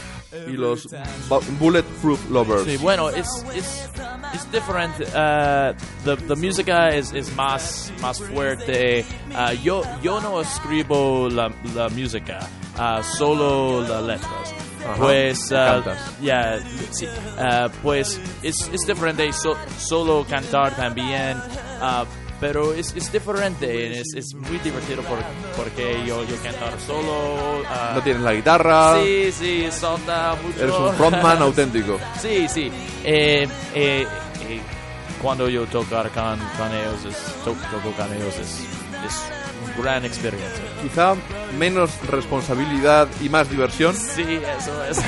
[0.49, 0.89] y los
[1.29, 2.65] Bu- Bulletproof Lovers?
[2.65, 3.91] Sí, bueno, es es
[4.35, 4.95] es different.
[5.01, 5.73] Uh,
[6.05, 9.05] the the música es, es más más fuerte.
[9.33, 12.39] Uh, yo yo no escribo la, la música,
[12.79, 14.55] uh, solo las letras.
[14.85, 15.99] Ajá, Pues uh, cantas.
[16.23, 16.59] ya
[16.93, 21.37] sí, uh, pues es, es diferente so- solo cantar también.
[22.41, 25.19] Pero es, es diferente, es, es muy divertido por-
[25.57, 27.61] porque yo, yo cantar solo.
[27.61, 30.63] uh, No tienes la guitarra, Sí, sí, salta mucho.
[30.63, 31.99] eres un frontman auténtico.
[32.21, 32.71] Sí, sí.
[33.05, 34.07] Eh, eh,
[34.49, 34.61] eh,
[35.23, 38.61] cuando yo tocar con, con ellos, es, to- toco con ellos, es,
[39.77, 40.65] gran experiencia.
[40.83, 41.15] Quizá
[41.59, 43.95] menos responsabilidad y más diversión.
[43.95, 45.01] Sí, eso es.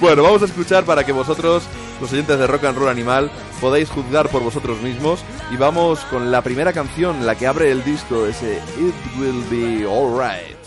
[0.00, 1.64] Bueno, vamos a escuchar para que vosotros,
[2.00, 3.30] los oyentes de Rock and Roll Animal,
[3.60, 5.24] podáis juzgar por vosotros mismos.
[5.50, 9.84] Y vamos con la primera canción, la que abre el disco, ese It Will Be
[9.84, 10.57] Alright.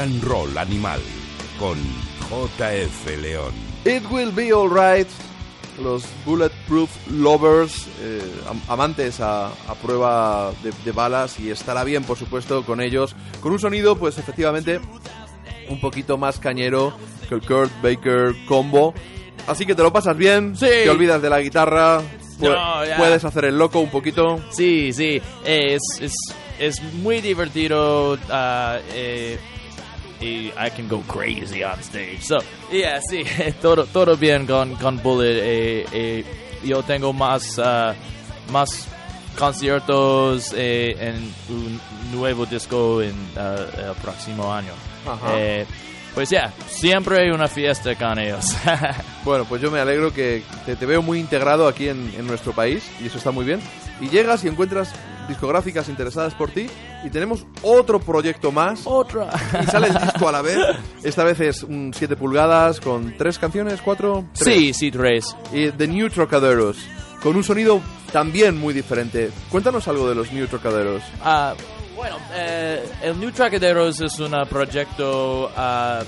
[0.00, 1.00] And Roll Animal
[1.58, 1.76] con
[2.30, 3.52] JF León.
[3.84, 5.08] It Will Be Alright.
[5.82, 12.04] Los Bulletproof Lovers, eh, am- amantes a, a prueba de, de balas y estará bien,
[12.04, 13.14] por supuesto, con ellos.
[13.40, 14.78] Con un sonido, pues efectivamente,
[15.70, 16.92] un poquito más cañero
[17.28, 18.92] que el Kurt Baker combo.
[19.46, 20.66] Así que te lo pasas bien, Sí.
[20.66, 22.00] te olvidas de la guitarra,
[22.38, 22.98] pu- No, ya.
[22.98, 24.38] puedes hacer el loco un poquito.
[24.50, 26.14] Sí, sí, eh, es, es,
[26.58, 28.18] es muy divertido uh,
[28.92, 29.38] eh,
[30.20, 32.20] y I can go crazy on stage.
[32.22, 32.38] So,
[32.70, 33.24] yeah, sí,
[33.62, 35.38] todo, todo bien con, con Bullet.
[35.42, 36.24] eh, eh,
[36.64, 37.94] yo tengo más, uh,
[38.52, 38.86] más
[39.38, 41.80] conciertos eh, en un
[42.12, 44.72] nuevo disco en uh, el próximo año.
[45.06, 45.38] Ajá.
[45.38, 45.66] Eh,
[46.14, 48.44] pues ya, siempre hay una fiesta con ellos.
[49.22, 52.52] Bueno, pues yo me alegro que te, te veo muy integrado aquí en, en nuestro
[52.52, 53.60] país y eso está muy bien.
[54.00, 54.94] Y llegas y encuentras
[55.30, 56.66] discográficas interesadas por ti
[57.04, 59.30] y tenemos otro proyecto más Otra.
[59.62, 60.58] y sale el disco a la vez.
[61.02, 64.24] Esta vez es un 7 pulgadas con tres canciones, cuatro.
[64.34, 64.54] Tres.
[64.54, 65.36] Sí, sí, tres.
[65.52, 66.76] Y The New Trocaderos,
[67.22, 67.80] con un sonido
[68.12, 69.30] también muy diferente.
[69.50, 71.02] Cuéntanos algo de los New Trocaderos.
[71.22, 71.54] Ah,
[71.96, 76.02] bueno, eh, el New Tracaderos es un proyecto ah,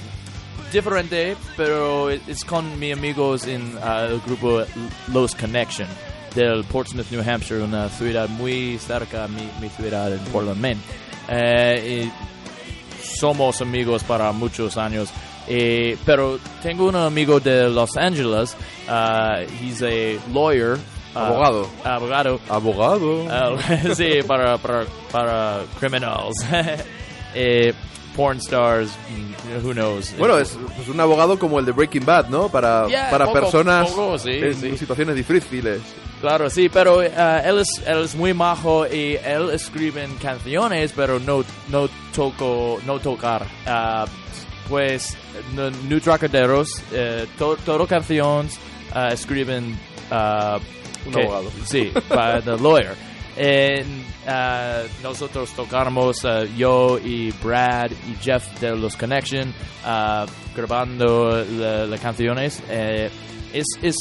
[0.72, 4.62] diferente, pero es con mis amigos en ah, el grupo
[5.08, 5.88] Los Connection
[6.34, 10.80] del Portsmouth, New Hampshire, una ciudad muy cerca a mi, mi ciudad en Portland, Maine.
[11.28, 15.10] Eh, y somos amigos para muchos años.
[15.48, 18.56] Eh, pero tengo un amigo de Los Angeles,
[18.88, 20.78] ah, he's a lawyer.
[21.14, 21.68] ah, Abogado.
[21.84, 22.40] Abogado.
[22.48, 23.26] Abogado.
[23.28, 23.56] Ah,
[23.94, 26.36] sí, para, para, para criminals.
[27.34, 27.72] eh,
[28.16, 28.90] porn stars,
[29.64, 30.14] who knows.
[30.18, 32.48] Bueno, es pues, un abogado como el de Breaking Bad, ¿no?
[32.48, 34.76] Para, Yeah, para poco, personas poco, sí, en sí.
[34.78, 35.80] situaciones difíciles.
[36.22, 41.18] Claro, sí, pero ah, él, es, él es muy majo y él escribe canciones, pero
[41.18, 43.44] no, no, toco, no tocar.
[43.66, 44.06] Ah,
[44.68, 45.16] pues,
[45.88, 48.56] New Tracaderos, eh, to, todo canciones
[48.94, 49.76] ah, escriben...
[51.04, 51.50] Un que- abogado.
[51.66, 52.94] Sí, para the lawyer.
[54.28, 59.52] Ah, nosotros tocamos, ah, yo y Brad y Jeff de los Connection,
[59.84, 62.62] ah, grabando la- las canciones.
[62.70, 63.10] Eh,
[63.52, 63.96] es, es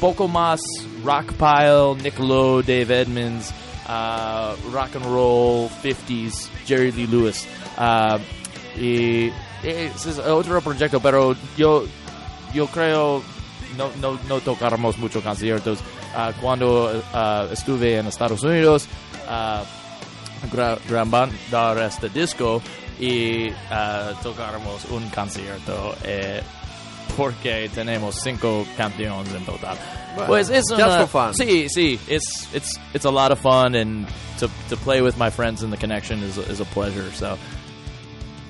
[0.00, 0.60] poco más
[1.04, 3.52] rock pile, Niccolo, Dave Edmonds,
[3.86, 7.46] ah, rock and roll, 50s, Jerry Lee Lewis.
[7.76, 8.18] Ah,
[8.78, 9.30] y
[9.62, 11.84] ese es otro proyecto, pero yo,
[12.52, 13.22] yo creo
[13.76, 15.78] no, no, no tocáramos muchos conciertos.
[16.14, 17.02] Ah, cuando
[17.52, 18.86] estuve en Estados Unidos,
[19.28, 19.62] ah,
[20.52, 21.34] gra- grabando
[21.84, 22.62] este disco
[22.98, 23.50] y
[24.22, 26.42] tocáramos un concierto eh,
[27.16, 29.76] porque tenemos cinco canciones en total.
[30.26, 31.34] Pues es just una- for fun.
[31.34, 34.06] Sí, sí, it's, it's, it's a lot of fun and
[34.40, 37.10] to, to play with my friends in the connection is, is a pleasure.
[37.12, 37.36] So,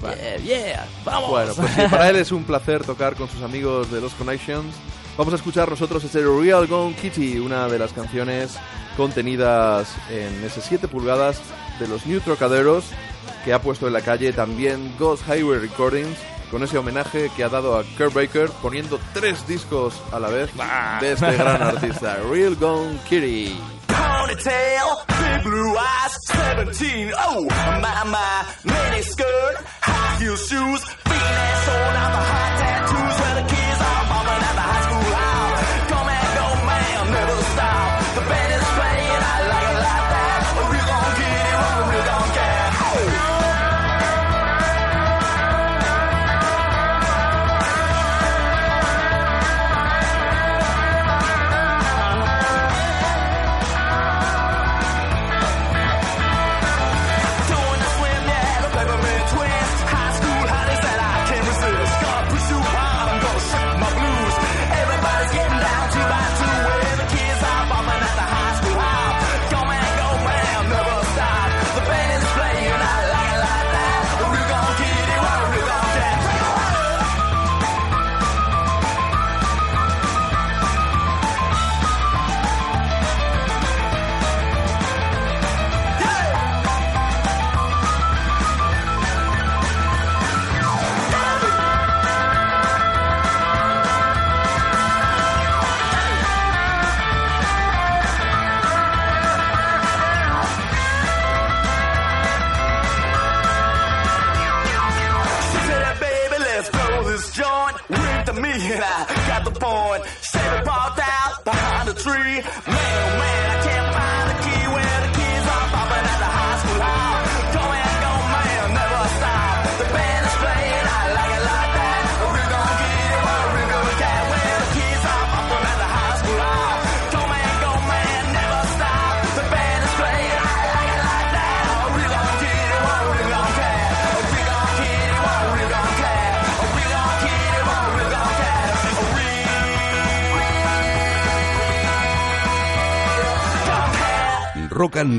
[0.02, 1.30] yeah, yeah, vamos.
[1.30, 4.74] Bueno, pues sí, para él es un placer tocar con sus amigos de los Connections.
[5.16, 8.57] Vamos a escuchar nosotros este Real Gone Kitty, una de las canciones
[8.96, 11.40] contenidas en ese 7 pulgadas
[11.80, 12.84] de los New Trocaderos
[13.44, 16.16] que ha puesto en la calle también Ghost Highway Recordings
[16.51, 20.51] con ese homenaje que ha dado a Kurt Baker poniendo tres discos a la vez
[21.01, 23.59] de este gran artista, Real Gone Kitty.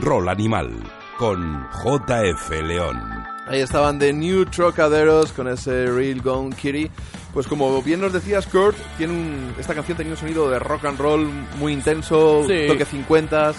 [0.07, 0.69] Roll Animal
[1.17, 2.97] con JF León.
[3.45, 6.89] Ahí estaban The New Trocaderos con ese Real Gone Kitty.
[7.33, 10.85] Pues como bien nos decías, Kurt, tiene un- esta canción tenía un sonido de rock
[10.85, 11.27] and roll
[11.57, 12.67] muy intenso, Sí.
[12.69, 13.51] toque 50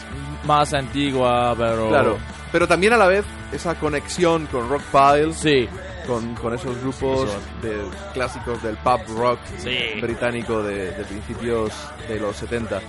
[0.47, 1.89] Más antigua, pero...
[1.91, 2.17] claro.
[2.51, 5.33] Pero también a la vez esa conexión con Rock Pile.
[5.35, 5.69] Sí.
[6.07, 7.29] con, con esos grupos
[7.61, 7.77] de
[8.15, 10.01] clásicos del pub rock Sí.
[10.01, 11.71] británico de, de principios
[12.09, 12.81] de los 70.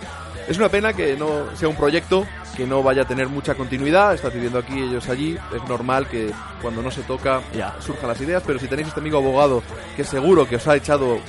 [0.50, 2.26] Es una pena que no sea un proyecto
[2.58, 6.32] que no vaya a tener mucha continuidad, está pidiendo aquí ellos allí, es normal que
[6.62, 7.76] cuando no se toca Ya.
[7.80, 9.64] surjan las ideas, pero si tenéis este amigo abogado
[9.96, 11.20] que seguro que os ha echado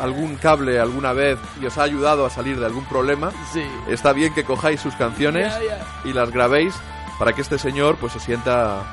[0.00, 3.64] algún cable alguna vez y os ha ayudado a salir de algún problema, Sí.
[3.88, 5.52] está bien que cojáis sus canciones
[6.04, 6.72] y las grabéis
[7.18, 8.84] para que este señor pues se sienta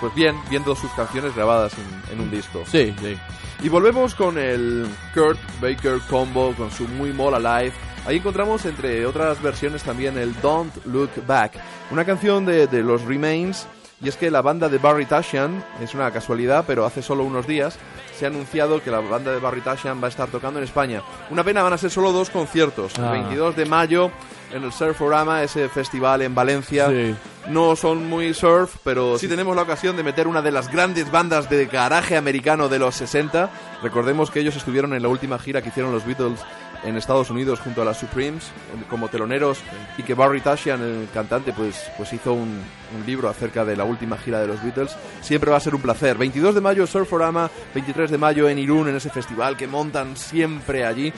[0.00, 2.64] pues bien viendo sus canciones grabadas en, en un disco.
[2.66, 3.16] Sí, sí.
[3.62, 7.72] Y volvemos con el Kurt Baker combo con su muy mola live.
[8.06, 11.52] Ahí encontramos entre otras versiones también el Don't Look Back,
[11.90, 13.66] una canción de, de los Remains.
[14.02, 17.46] Y es que la banda de Barry Tashian, es una casualidad, pero hace solo unos
[17.46, 17.78] días
[18.14, 21.00] se ha anunciado que la banda de Barry Tashian va a estar tocando en España.
[21.30, 22.92] Una pena, van a ser solo dos conciertos.
[22.98, 23.12] El Ah.
[23.12, 24.10] 22 de mayo
[24.52, 26.88] en el Surforama, ese festival en Valencia.
[26.90, 27.14] Sí.
[27.48, 31.10] No son muy surf, pero sí tenemos la ocasión de meter una de las grandes
[31.10, 33.48] bandas de garaje americano de los 60.
[33.82, 36.40] Recordemos que ellos estuvieron en la última gira que hicieron los Beatles
[36.84, 38.50] en Estados Unidos junto a las Supremes
[38.88, 39.58] como teloneros
[39.98, 42.62] y que Barry Tashian, el cantante, pues, pues hizo un,
[42.96, 44.96] un libro acerca de la última gira de los Beatles.
[45.20, 46.16] Siempre va a ser un placer.
[46.16, 50.84] 22 de mayo Surforama, 23 de mayo en Irún, en ese festival que montan siempre
[50.84, 51.12] allí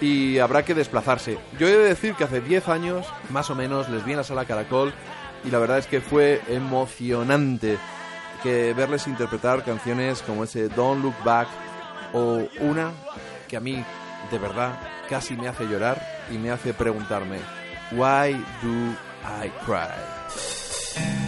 [0.00, 1.38] y habrá que desplazarse.
[1.58, 4.24] Yo he de decir que hace 10 años, más o menos, les vi en la
[4.24, 4.92] sala Caracol
[5.44, 7.78] y la verdad es que fue emocionante
[8.42, 11.48] que verles interpretar canciones como ese Don't Look Back
[12.12, 12.92] o una
[13.48, 13.82] que a mí
[14.34, 14.72] de verdad
[15.08, 17.38] casi me hace llorar y me hace preguntarme
[17.92, 18.32] Why
[18.62, 18.90] do
[19.22, 21.23] I cry?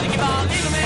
[0.00, 0.79] Cause you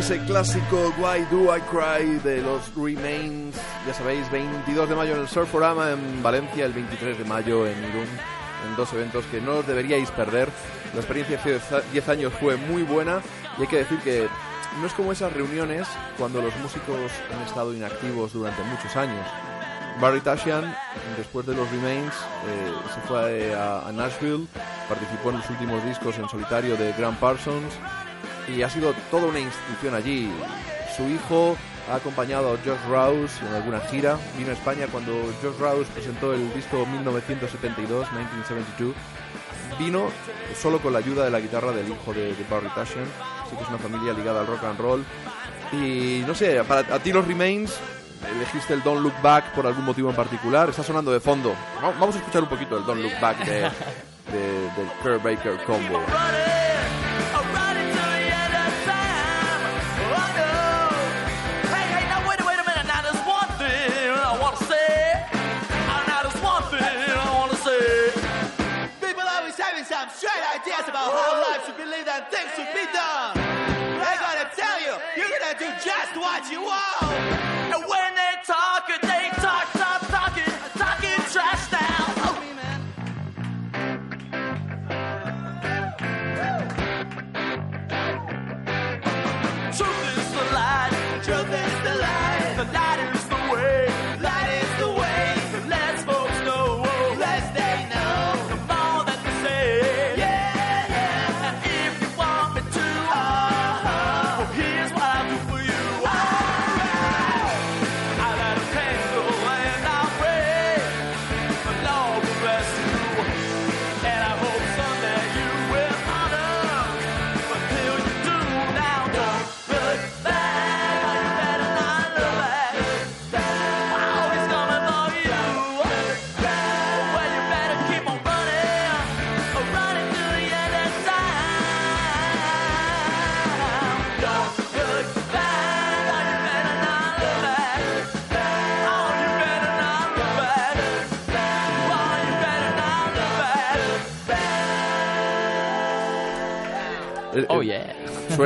[0.00, 3.56] estaba ese clásico Why Do I Cry de los Remains.
[3.86, 7.76] Ya sabéis, 22 de mayo en el Surforama en Valencia, el 23 de mayo en
[7.78, 8.08] Irún.
[8.66, 10.48] En dos eventos que no os deberíais perder.
[10.94, 11.60] La experiencia hace
[11.92, 13.20] 10 años fue muy buena
[13.58, 14.28] y hay que decir que
[14.80, 15.86] no es como esas reuniones
[16.16, 19.26] cuando los músicos han estado inactivos durante muchos años.
[20.00, 20.74] Barry Tashian,
[21.18, 24.46] después de los Remains, eh, se fue a, a Nashville,
[24.88, 27.74] participó en los últimos discos en solitario de Graham Parsons
[28.56, 30.30] y ha sido toda una institución allí.
[30.96, 31.56] Su hijo
[31.90, 34.16] ha acompañado a Josh Rouse en alguna gira.
[34.36, 38.94] Vino a España cuando Josh Rouse presentó el disco 1972, 1972.
[39.78, 40.08] Vino
[40.60, 43.06] solo con la ayuda de la guitarra del hijo de, de Barry Tashian.
[43.46, 45.04] Así que es una familia ligada al rock and roll.
[45.72, 47.72] Y no sé, para a ti los Remains,
[48.36, 50.68] elegiste el Don't Look Back por algún motivo en particular.
[50.68, 51.54] Está sonando de fondo.
[51.82, 55.64] Va- Vamos a escuchar un poquito el Don't Look Back de, de- del Kurt Baker
[55.64, 56.00] Combo.
[72.30, 73.34] Things should be done.
[73.36, 77.02] They're gonna tell you, you're gonna do just what you want.
[77.72, 82.06] And when they talk, they talk, stop talking, talking trash now.
[89.72, 91.69] Truth is the light, Truth is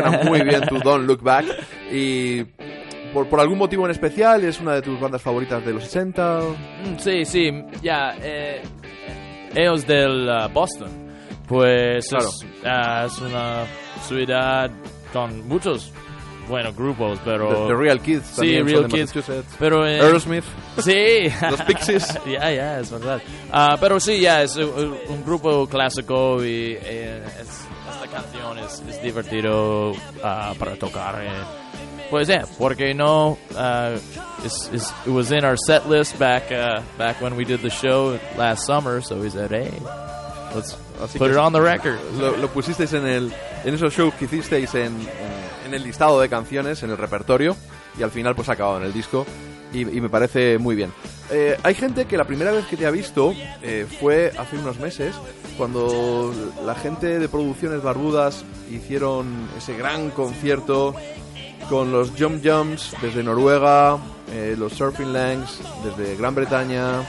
[0.02, 1.44] Suena muy bien tu Don't Look Back.
[1.90, 2.42] Y
[3.12, 6.40] por, por algún motivo en especial, ¿es una de tus bandas favoritas de los 80?
[6.40, 7.50] Mm, Sí, sí,
[7.82, 8.14] ya.
[8.22, 8.62] eh,
[9.54, 10.88] ellos del uh, Boston.
[11.46, 12.26] Pues Claro.
[12.28, 13.64] es, ah, es una
[14.08, 14.70] ciudad
[15.12, 15.92] con muchos
[16.48, 17.48] buenos grupos, pero.
[17.48, 19.12] The, The Real Kids Sí, Real Kids.
[19.58, 20.44] Pero Aerosmith.
[20.78, 21.28] Sí.
[21.50, 22.18] Los Pixies.
[22.26, 23.20] Ya, ya, es verdad.
[23.52, 28.82] Ah, pero sí, ya, es un, un grupo clásico y eh, es- esta canción es,
[28.88, 29.92] es divertido
[30.22, 31.22] ah, para tocar.
[31.22, 31.30] eh.
[32.10, 33.98] Pues yeah, porque no, uh,
[34.44, 37.70] it's, it's, it was in our set list back uh, back when we did the
[37.70, 39.70] show last summer, so we said, hey,
[40.54, 41.98] let's Así put it on the record.
[42.18, 43.32] Lo, lo pusisteis en, el,
[43.64, 47.56] en esos shows que hicisteis en, en- en el listado de canciones, en el repertorio,
[47.98, 49.24] y al final pues ha acabado en el disco,
[49.72, 50.92] y, y me parece muy bien.
[51.30, 54.78] Eh, hay gente que la primera vez que te ha visto eh, fue hace unos
[54.78, 55.14] meses,
[55.56, 56.32] cuando
[56.66, 60.94] la gente de Producciones Barbudas hicieron ese gran concierto
[61.70, 63.96] con los Jump Jumps desde Noruega,
[64.32, 67.02] eh, los Surfing Langs desde Gran Bretaña,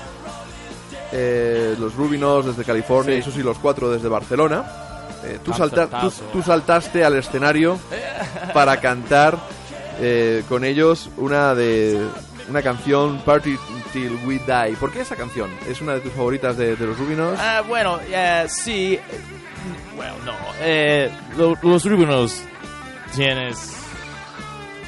[1.12, 4.64] eh, los Rubinos desde California, y eso sí, los cuatro desde Barcelona.
[5.44, 6.24] Tú, salta- tú- Concertazo.
[6.32, 7.80] tú saltaste al escenario
[8.54, 9.38] para cantar
[10.00, 12.00] eh, con ellos una de
[12.50, 13.58] una canción Party
[13.92, 14.76] Till We Die.
[14.80, 15.50] ¿Por qué esa canción?
[15.68, 17.38] ¿Es una de tus favoritas de, los Rubinos?
[17.40, 18.94] Ah, bueno, eh, sí.
[18.94, 19.02] eh,
[19.96, 20.34] Bueno, no.
[20.62, 22.42] Eh, lo- los Rubinos
[23.16, 23.74] tienes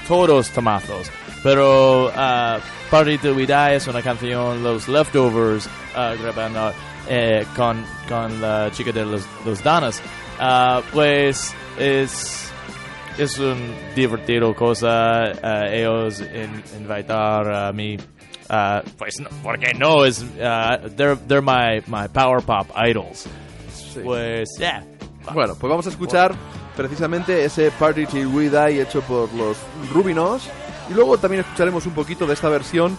[0.08, 1.10] todos tomazos.
[1.44, 2.58] Pero ah,
[2.90, 6.74] Party Till We Die es una canción, los Leftovers, ah, grabando
[7.56, 10.02] con, con la chica de los, los Danas.
[10.40, 12.47] Ah, pues es,
[13.18, 13.58] es un
[13.96, 17.98] divertido cosa ah, ellos in- invitar a mí.
[18.50, 23.28] ah, pues no, porque no es ah, they're they're my my power pop idols.
[24.04, 24.84] Pues yeah.
[25.34, 26.34] Bueno, pues vamos a escuchar
[26.76, 29.58] precisamente ese Party Till We Die hecho por los
[29.92, 30.48] Rubinos.
[30.90, 32.98] Y luego también escucharemos un poquito de esta versión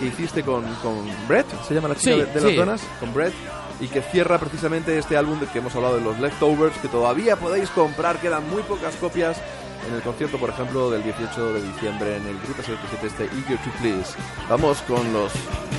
[0.00, 3.12] que hiciste con, con Brett, se llama la chica Sí, de, de las donas, con
[3.14, 3.32] Brett,
[3.80, 7.36] y que cierra precisamente este álbum del que hemos hablado de los Leftovers, que todavía
[7.36, 9.40] podéis comprar, quedan muy pocas copias
[9.88, 13.58] en el concierto, por ejemplo, del 18 de diciembre en el Grupo 77 este Eager
[13.58, 14.14] to Please.
[14.48, 15.32] Vamos con los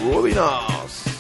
[0.04, 1.19] Rubinos.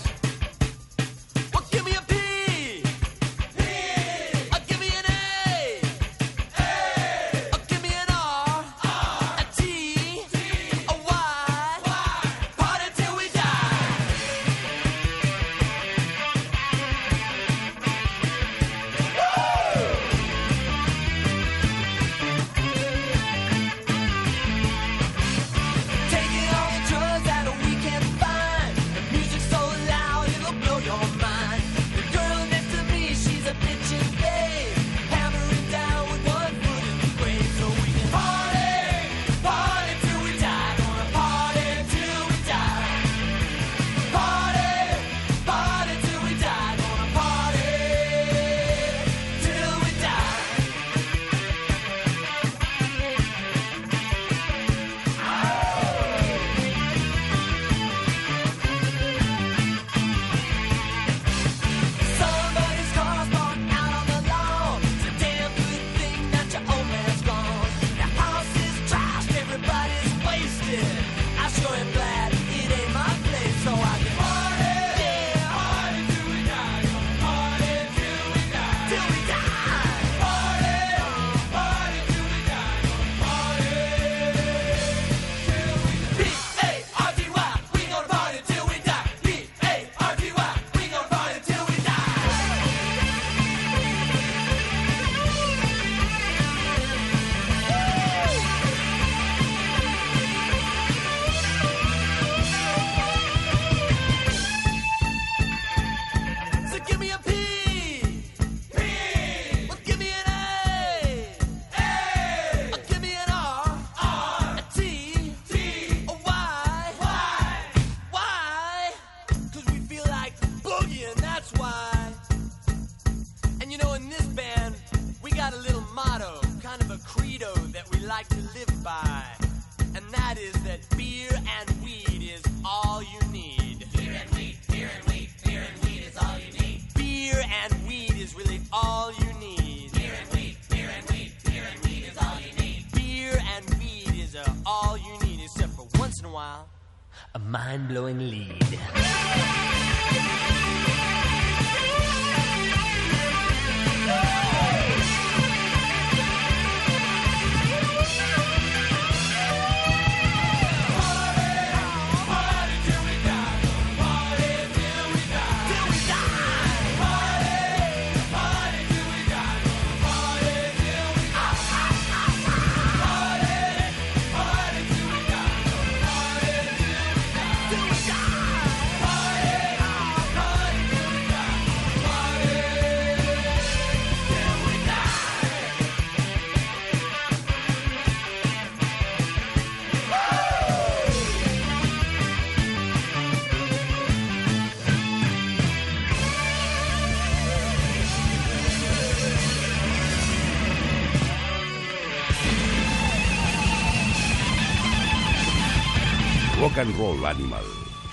[206.79, 207.63] And Roll Animal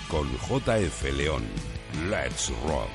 [0.09, 1.43] con JF León.
[2.09, 2.89] Let's Rock.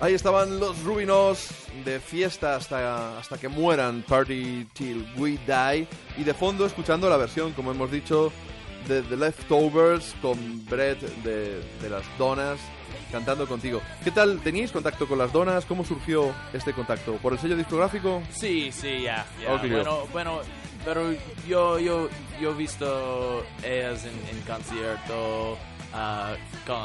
[0.00, 1.48] Ahí estaban los Rubinos
[1.84, 5.86] de fiesta hasta, hasta que mueran, Party Till We Die.
[6.18, 8.32] Y de fondo escuchando la versión, como hemos dicho,
[8.86, 12.58] de The Leftovers con Brett de, de las Donas
[13.10, 13.80] cantando contigo.
[14.04, 14.40] ¿Qué tal?
[14.40, 15.64] ¿Teníais contacto con las Donas?
[15.64, 17.14] ¿Cómo surgió este contacto?
[17.14, 18.22] ¿Por el sello discográfico?
[18.30, 19.24] Sí, sí, ya.
[19.40, 19.54] ya.
[19.54, 19.60] Ok.
[19.70, 20.40] Bueno, bueno,
[20.84, 21.12] pero
[21.46, 22.08] yo, yo,
[22.42, 25.56] yo he visto ellas en, en concierto
[25.94, 26.34] ah,
[26.66, 26.76] con,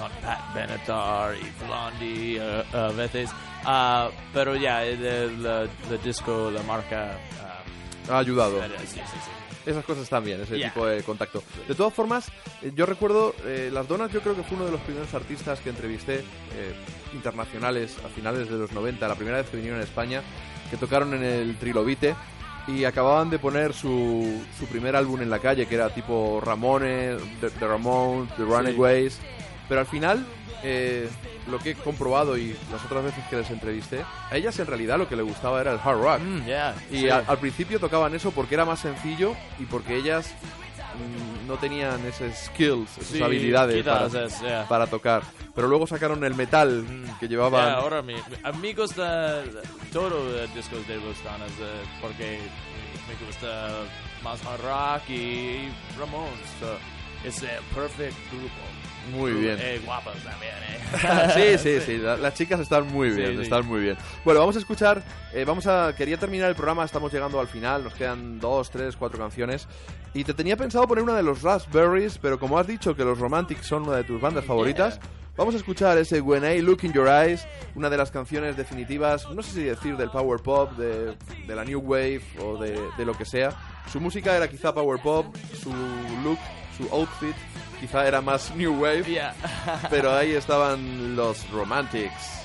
[0.00, 3.28] con Pat Benatar y Blondie ah, a veces.
[3.64, 5.68] Ah, pero ya, el, el-
[6.04, 7.18] disco, la marca...
[8.08, 8.60] Ha ayudado.
[8.62, 9.70] sí, sí, sí.
[9.70, 10.68] Esas cosas también, ese Ya.
[10.72, 11.42] tipo de contacto.
[11.68, 12.28] De todas formas,
[12.62, 15.60] eh, yo recuerdo, eh, Las Donas yo creo que fue uno de los primeros artistas
[15.60, 16.74] que entrevisté eh,
[17.12, 20.22] internacionales a finales de los 90, la primera vez que vinieron a España,
[20.70, 22.14] que tocaron en el Trilobite
[22.66, 27.20] y acababan de poner su, su primer álbum en la calle, que era tipo Ramones,
[27.40, 29.18] The, The Ramones, The Runaways,
[29.68, 30.26] pero al final...
[30.62, 31.08] eh,
[31.50, 34.98] lo que he comprobado y las otras veces que les entrevisté, a ellas en realidad
[34.98, 36.20] lo que les gustaba era el hard rock.
[36.20, 37.08] Mm, ya, Y sí.
[37.08, 40.32] al principio tocaban eso porque era más sencillo y porque ellas
[40.94, 44.34] mm, no tenían esas skills, esas Sí, habilidades para, es,
[44.68, 45.22] para tocar.
[45.54, 46.86] Pero luego sacaron el metal
[47.18, 47.66] que llevaban...
[47.66, 49.42] Ya, ahora mi, a mí gusta
[49.92, 52.38] todo el disco de los Donas eh, porque
[53.08, 53.68] me gusta
[54.22, 56.30] más rock y Ramones.
[56.60, 56.76] so,
[57.26, 58.79] es el perfect grupo.
[59.12, 59.56] Muy bien.
[59.60, 61.58] Eh, guapas también, eh.
[61.58, 63.42] sí, sí, sí, la- las chicas están muy bien, sí.
[63.42, 63.96] están muy bien.
[64.24, 65.02] Bueno, vamos a escuchar,
[65.32, 68.96] eh, vamos a, quería terminar el programa, estamos llegando al final, nos quedan dos, tres,
[68.96, 69.68] cuatro canciones,
[70.14, 73.18] y te tenía pensado poner una de los Raspberries, pero como has dicho que los
[73.18, 74.98] Romantics son una de tus bandas favoritas,
[75.36, 77.46] vamos a escuchar ese When I Look in Your Eyes,
[77.76, 81.14] una de las canciones definitivas, no sé si decir del power pop, de,
[81.46, 83.52] de la new wave o de, de lo que sea.
[83.90, 85.70] Su música era quizá power pop, su
[86.24, 86.38] look,
[86.76, 87.34] su outfit
[87.80, 89.04] quizá era más new wave.
[89.88, 92.40] Pero ahí estaban los Romantics.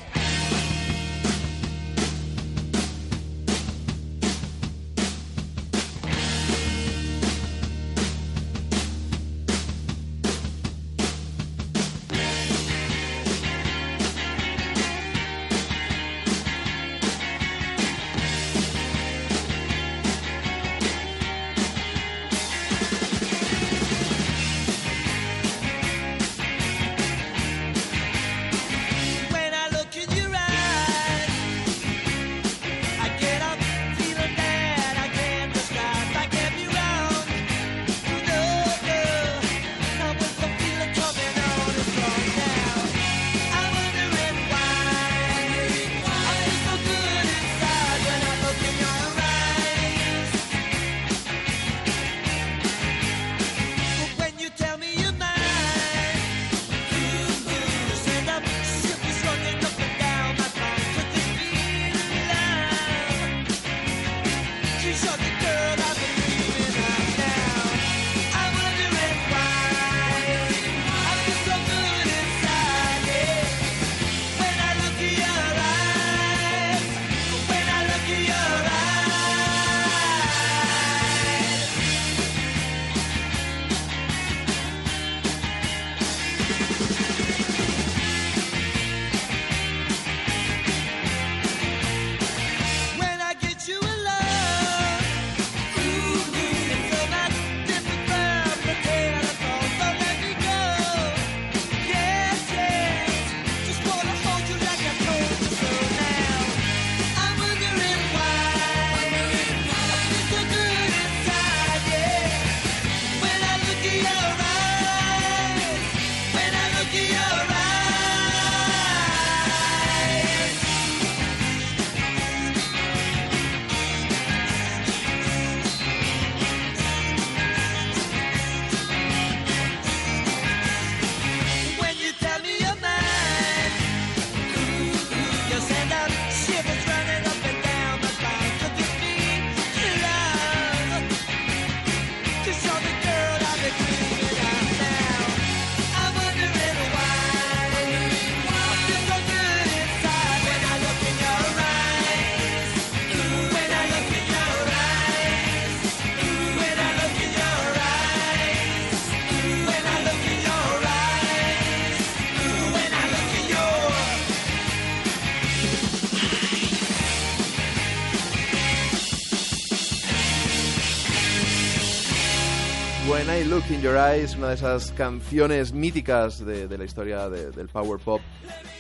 [173.55, 177.69] Look in Your Eyes, una de esas canciones míticas de, de la historia de- del
[177.69, 178.19] power pop.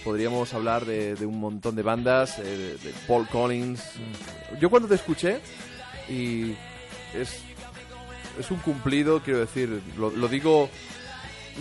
[0.03, 3.81] Podríamos hablar de, de un montón de bandas, eh, de, Paul Collins.
[4.59, 5.39] Yo cuando te escuché,
[6.09, 6.55] y
[7.13, 7.39] es,
[8.37, 10.69] es un cumplido, quiero decir, lo, lo digo,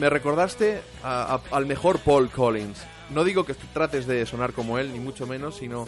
[0.01, 2.79] me recordaste a- a- al mejor Paul Collins.
[3.11, 5.87] No digo que trates de sonar como él, ni mucho menos, sino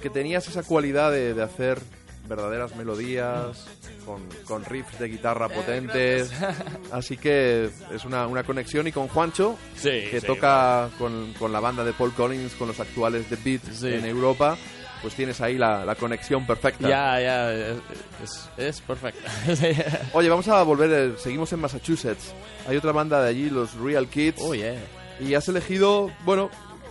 [0.00, 1.80] que tenías esa cualidad de hacer
[2.28, 3.66] verdaderas melodías,
[4.04, 6.30] con, con riffs de guitarra potentes.
[6.92, 8.86] Así que es una, una conexión.
[8.86, 12.68] Y con Juancho, Sí, que sí, toca con, con la banda de Paul Collins, con
[12.68, 13.88] los actuales The Beat Sí.
[13.94, 14.56] en Europa,
[15.02, 16.88] pues tienes ahí la, la conexión perfecta.
[16.88, 17.76] Ya, ya, es,
[18.24, 19.20] es, es perfecto.
[19.54, 19.68] Sí.
[20.12, 22.32] Oye, vamos a volver, eh, seguimos en Massachusetts.
[22.68, 24.40] Hay otra banda de allí, los Real Kids.
[24.40, 24.74] oh, yeah.
[25.20, 26.50] Y has elegido, bueno,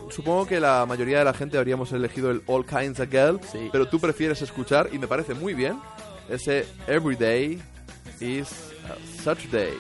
[0.10, 3.70] supongo que la mayoría de la gente habríamos elegido el All Kinds of Girl, Sí.
[3.72, 5.80] pero tú prefieres escuchar, y me parece muy bien,
[6.30, 7.62] ese Every Day
[8.20, 8.50] is
[8.90, 9.74] a Saturday.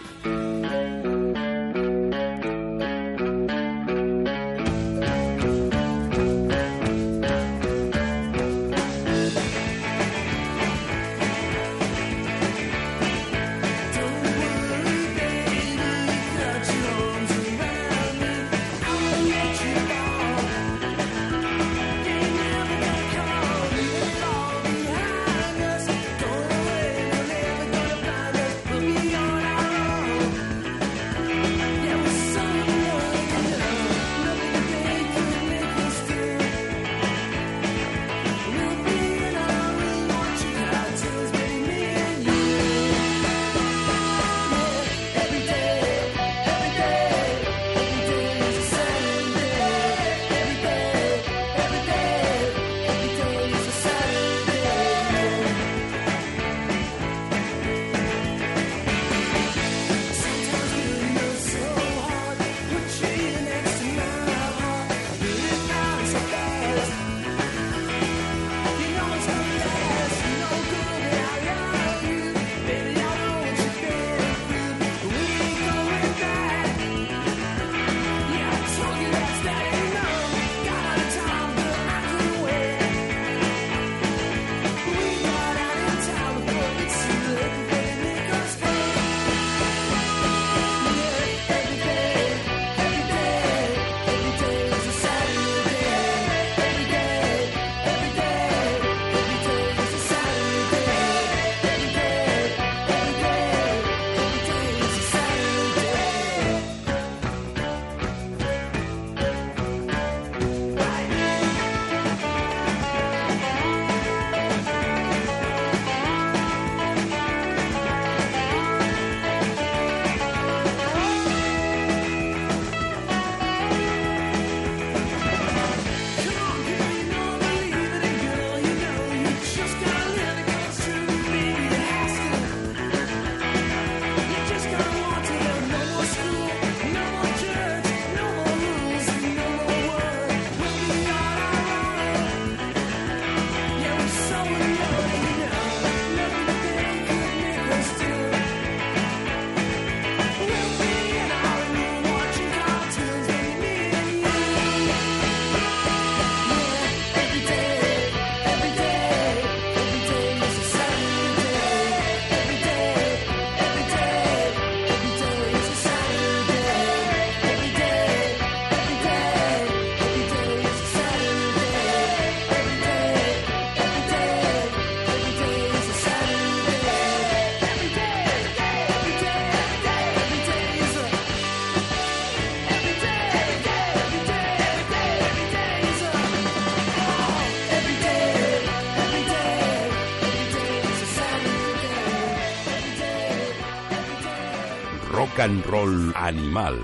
[195.46, 196.76] And Roll Animal.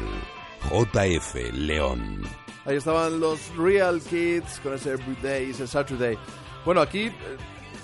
[0.70, 2.22] JF León.
[2.66, 6.16] Ahí estaban los Real Kids con ese Every Day is a Saturday.
[6.64, 7.14] Bueno, aquí eh,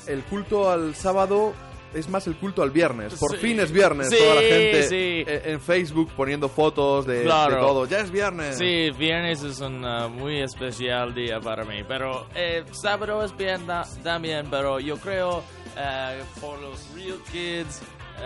[0.06, 1.54] el culto al sábado
[1.95, 3.16] es más el culto al viernes.
[3.16, 3.38] Por Sí.
[3.38, 4.10] fin es viernes.
[4.10, 5.24] Sí, Toda la gente sí.
[5.28, 7.58] eh, en Facebook poniendo fotos de, de Claro.
[7.60, 7.86] todo.
[7.88, 8.56] Ya es viernes.
[8.60, 13.62] Sí, viernes es un uh, muy especial día para mí, pero eh, sábado es bien
[14.04, 15.41] también, pero yo creo
[15.76, 17.82] eh, por los Real Kids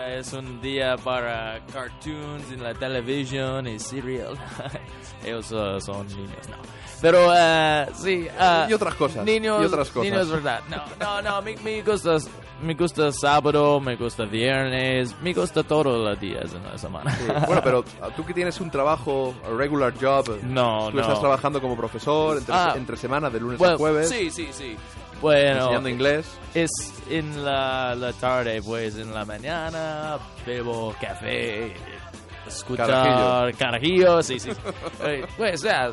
[0.08, 4.34] es un día para cartoons en la televisión y cereal.
[5.24, 6.56] Ellos uh, son niños, no.
[7.00, 8.26] Pero uh, sí.
[8.38, 10.10] uh, Y otras cosas, Niños, y otras cosas.
[10.10, 10.60] Niños, verdad.
[10.68, 11.42] No, no, no.
[11.42, 12.16] Me, me gusta,
[12.62, 17.10] me gusta sábado, me gusta viernes, me gusta todos los días en la semana.
[17.16, 17.24] Sí.
[17.46, 17.84] Bueno, pero
[18.16, 21.02] tú que tienes un trabajo, a regular job, No, tú no.
[21.02, 22.74] estás trabajando como profesor entre, Ah.
[22.76, 24.76] entre semana, de lunes a jueves, Sí, sí, sí.
[25.22, 26.38] Bueno, enseñando inglés.
[26.52, 26.70] es
[27.08, 31.72] en la, la tarde, pues en la mañana bebo café,
[32.46, 33.58] escuchar Carajillo.
[33.58, 34.50] carajillo, sí, sí.
[35.38, 35.90] Pues ya,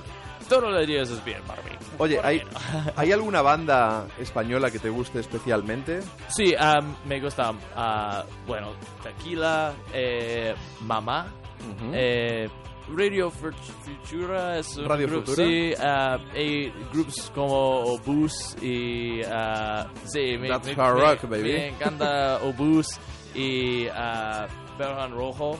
[0.50, 1.70] todos los días es bien para mí.
[2.00, 2.92] Oye, ¿Por ¿hay, no?
[2.96, 6.00] ¿hay alguna banda española que te guste especialmente?
[6.30, 8.72] Sí, um, me gusta, ah, bueno,
[9.04, 11.28] Tequila, eh, Mamá,
[11.60, 11.92] Ujú.
[11.94, 12.50] eh,
[12.96, 15.48] Radio Fut- Futura es un Radio grupo, Futura.
[15.48, 17.54] sí, ah, hay grupos como
[17.94, 21.44] Obús y ah, sí, me, That's me- hard me- rock, baby.
[21.54, 22.98] me encanta Obús
[23.36, 24.48] y ah,
[24.78, 25.60] Berhan Rojo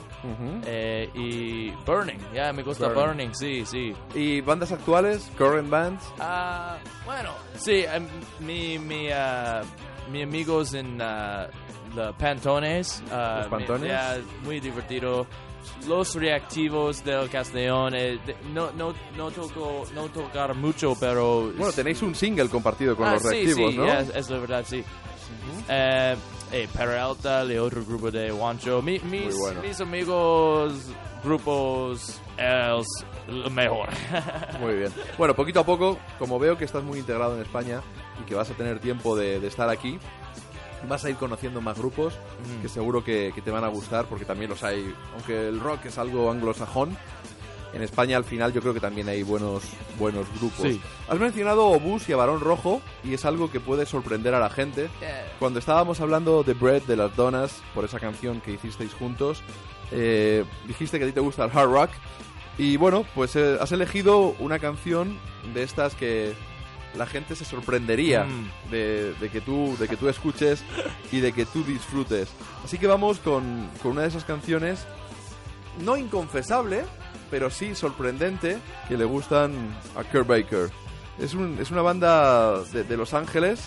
[0.66, 3.28] eh, y Burning, ya me gusta Burning.
[3.28, 3.34] Burning.
[3.34, 3.94] sí, sí.
[4.14, 5.30] ¿Y bandas actuales?
[5.38, 6.02] ¿Current bands?
[7.04, 8.06] Bueno, sí, em,
[8.40, 9.08] mi, mi,
[10.10, 13.02] mi amigos en the Pantones.
[13.10, 13.92] Los Pantones.
[14.40, 15.26] mi- muy divertido.
[15.88, 17.94] Los reactivos del Castellón.
[17.94, 21.52] eh, de- no, no, no, toco, no tocar mucho, pero.
[21.56, 23.86] Bueno, tenéis un single compartido con Ah, los sí, reactivos, sí, ¿no?
[23.86, 24.84] ya, es, es la verdad, sí.
[25.68, 26.16] Eh,
[26.52, 28.82] eh, Peralta, el otro grupo de Juancho.
[28.82, 29.62] Mi- mis, bueno.
[29.62, 30.72] mis amigos,
[31.24, 32.86] grupos, es
[33.28, 33.88] lo mejor.
[34.60, 34.92] Muy bien.
[35.16, 37.80] Bueno, poquito a poco, como veo que estás muy integrado en España
[38.20, 39.98] y que vas a tener tiempo de, de estar aquí,
[40.88, 42.62] vas a ir conociendo más grupos Mm.
[42.62, 44.94] que seguro que, que te van a gustar porque también los hay.
[45.14, 46.96] Aunque el rock es algo anglosajón,
[47.72, 49.62] en España al final yo creo que también hay buenos,
[49.98, 50.62] buenos grupos.
[50.62, 50.80] Sí.
[51.08, 54.50] Has mencionado Obús y a Barón Rojo y es algo que puede sorprender a la
[54.50, 54.88] gente.
[55.38, 59.42] Cuando estábamos hablando de Bread, de las donas, por esa canción que hicisteis juntos,
[59.92, 61.90] eh, dijiste que a ti te gusta el hard rock.
[62.58, 65.16] Y bueno, pues eh, has elegido una canción
[65.54, 66.34] de estas que
[66.96, 68.70] la gente se sorprendería Mm.
[68.70, 70.62] de, de que tú, de que tú escuches
[71.12, 72.28] y de que tú disfrutes.
[72.64, 74.86] Así que vamos con, con una de esas canciones,
[75.84, 76.84] no inconfesable,
[77.30, 78.58] pero sí sorprendente,
[78.88, 79.52] que le gustan
[79.96, 80.70] a Kurt Baker.
[81.20, 83.60] Es, un- es una banda de, de Los Ángeles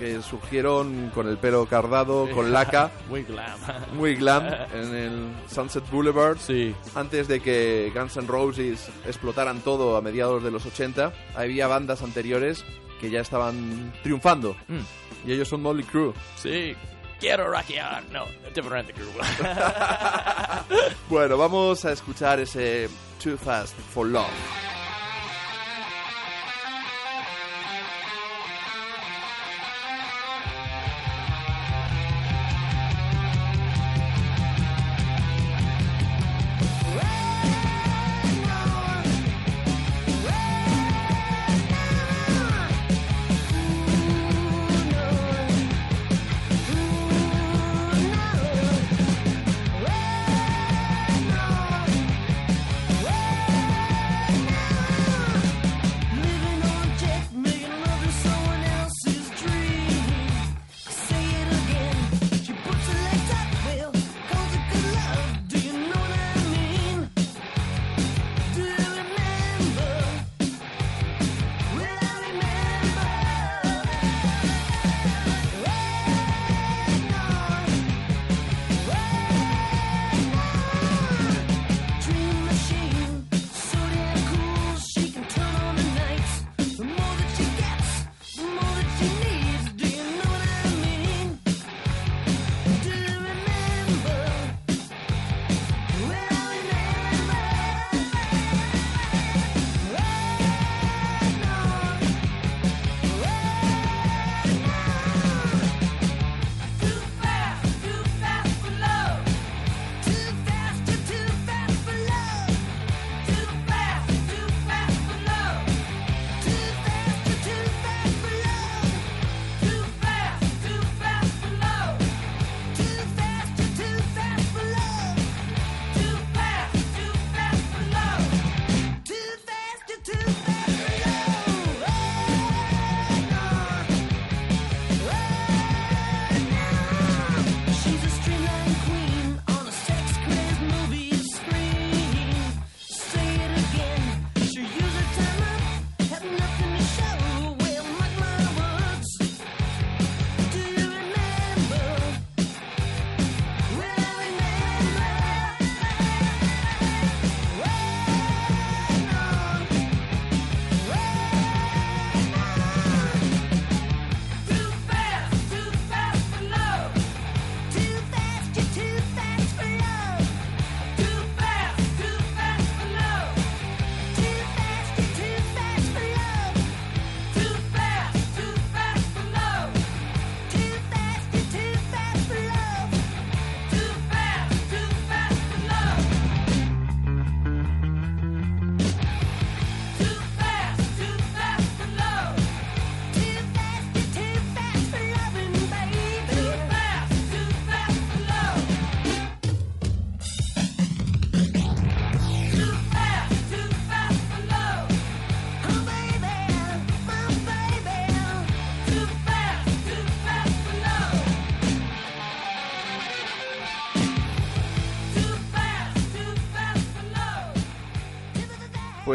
[0.00, 3.58] que surgieron con el pelo cardado, con laca, Muy glam.
[3.92, 6.38] muy glam, en el Sunset Boulevard.
[6.38, 6.74] Sí.
[6.94, 12.02] Antes de que Guns N' Roses explotaran todo a mediados de los 80, había bandas
[12.02, 12.64] anteriores
[13.00, 14.56] que ya estaban triunfando.
[14.68, 15.28] Mm.
[15.28, 16.14] Y ellos son Molly Crew.
[16.36, 16.74] Sí.
[17.20, 18.02] Quiero rockear.
[18.10, 18.24] No,
[18.54, 19.18] diferente grupo.
[21.10, 22.88] Bueno, vamos a escuchar ese
[23.22, 24.26] Too Fast for Love.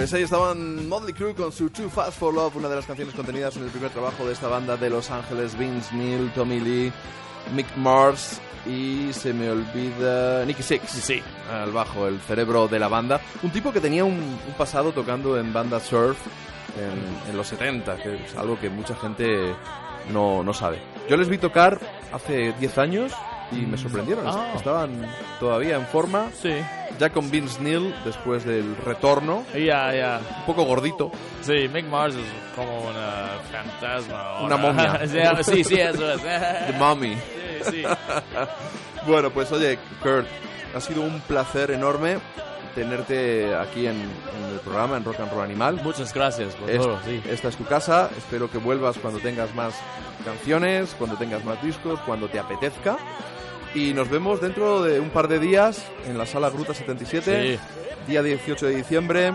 [0.06, 3.16] Pues ahí estaban Motley Crue con su Too Fast for Love, una de las canciones
[3.16, 6.94] contenidas en el primer trabajo de esta banda de Los Ángeles, Vince Neil, Tommy Lee,
[7.56, 10.92] Mick Mars y se me olvida Nicky Six.
[10.92, 11.24] Sí.
[11.52, 13.20] Al bajo, el cerebro de la banda.
[13.42, 16.20] Un tipo que tenía un, un pasado tocando en banda surf
[16.78, 19.56] en, en los 70, que es algo que mucha gente
[20.14, 20.84] no, no sabe.
[21.10, 21.80] Yo les vi tocar
[22.14, 23.12] hace 10 años
[23.52, 24.26] y me sorprendieron.
[24.28, 24.54] Ah.
[24.56, 25.06] Estaban
[25.40, 26.30] todavía en forma.
[26.42, 26.54] Sí.
[27.00, 30.22] Ya con Vince Neil, después del retorno, Ya, ya.
[30.40, 31.12] un poco gordito.
[31.42, 34.40] Sí, Mick Mars es como una fantasma.
[34.40, 35.02] o Una momia.
[35.44, 36.22] Sí, sí, sí, eso es.
[36.22, 37.16] The Mummy.
[37.66, 37.84] Sí, sí.
[39.08, 40.26] Bueno, pues oye, Kurt,
[40.76, 42.18] ha sido un placer enorme
[42.76, 45.80] tenerte aquí en, en el programa, en Rock and Roll Animal.
[45.84, 47.22] Muchas gracias por Es- todo, sí.
[47.30, 48.10] Esta es tu casa.
[48.18, 49.74] Espero que vuelvas cuando tengas más
[50.24, 52.98] canciones, cuando tengas más discos, cuando te apetezca.
[53.74, 57.60] Y nos vemos dentro de un par de días en la sala Gruta 77,
[58.08, 59.34] día 18 de diciembre.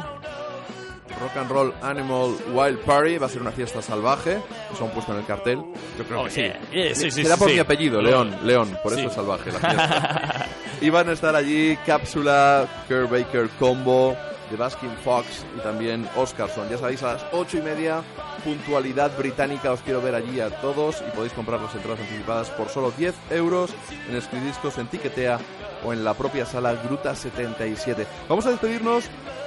[1.21, 4.39] Rock and Roll Animal Wild Party va a ser una fiesta salvaje.
[4.73, 5.59] Eso han puesto en el cartel.
[5.99, 6.41] Yo creo Oh, que sí.
[6.43, 6.61] yeah.
[6.73, 8.35] Yeah, sí, sí, Será por mi apellido, León.
[8.45, 10.47] León, por eso es salvaje la fiesta.
[10.81, 14.17] y van a estar allí Cápsula, Kurt Baker Combo,
[14.51, 16.69] The Baskin Fox y también Oscarson.
[16.71, 18.03] Ya sabéis, a las ocho y media,
[18.43, 19.73] puntualidad británica.
[19.73, 23.15] Os quiero ver allí a todos y podéis comprar las entradas anticipadas por solo 10
[23.31, 23.71] euros
[24.09, 25.39] en Escridiscos, en Tiquetea
[25.85, 28.07] o en la propia sala Gruta 77.
[28.29, 29.05] Vamos a despedirnos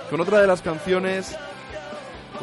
[0.09, 1.35] con otra de las canciones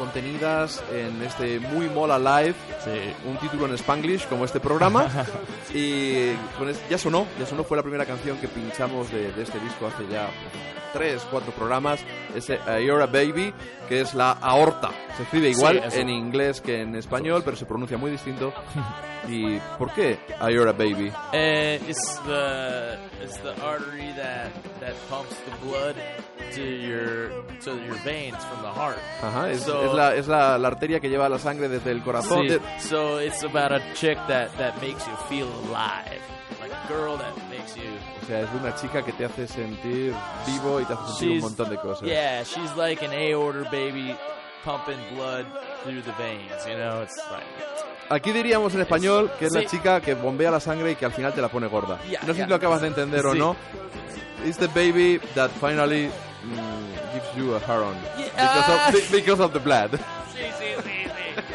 [0.05, 2.89] contenidas en este Muy Mola Live, Sí.
[3.29, 5.07] un título en Spanglish como este programa.
[5.75, 9.43] y con es- ya sonó, ya sonó, fue la primera canción que pinchamos de, de
[9.43, 10.27] este disco hace ya
[10.91, 11.99] tres, cuatro programas,
[12.35, 13.53] ese You're a Baby,
[13.87, 14.89] que es la aorta.
[15.15, 18.51] Se escribe igual Sí, en inglés que en español, pero se pronuncia muy distinto.
[19.29, 20.17] ¿Y por qué
[20.49, 21.09] You're a Baby?
[21.31, 24.49] Uh, it's the it's the artery that
[24.81, 25.95] that pumps the blood
[26.55, 27.29] to your
[27.63, 28.97] to your veins from the heart.
[29.21, 32.01] Ajá, es, So- es la, es la, la arteria que lleva la sangre desde el
[32.03, 32.47] corazón.
[32.47, 36.19] De- so it's about a chick that that makes you feel alive,
[36.61, 37.83] like a girl that makes you.
[38.21, 40.13] o sea, es de una chica que te hace sentir
[40.45, 42.07] vivo y te hace sentir un She's- montón de cosas.
[42.07, 44.15] Yeah, she's like an aorta baby
[44.63, 45.45] pumping blood
[45.83, 46.51] through the veins.
[46.67, 47.45] You know, it's like
[48.09, 49.67] Aquí diríamos en español que es la Sí.
[49.67, 51.97] chica que bombea la sangre y que al final te la pone gorda.
[52.09, 52.43] Ya, no sé ya.
[52.43, 53.39] si lo acabas de entender o Sí.
[53.39, 53.55] no.
[54.45, 56.09] It's the baby that finally
[56.43, 57.95] mm, gives you a hard on.
[58.17, 59.91] Because, of, be- because of the blood.
[60.33, 61.07] sí, sí, sí, sí.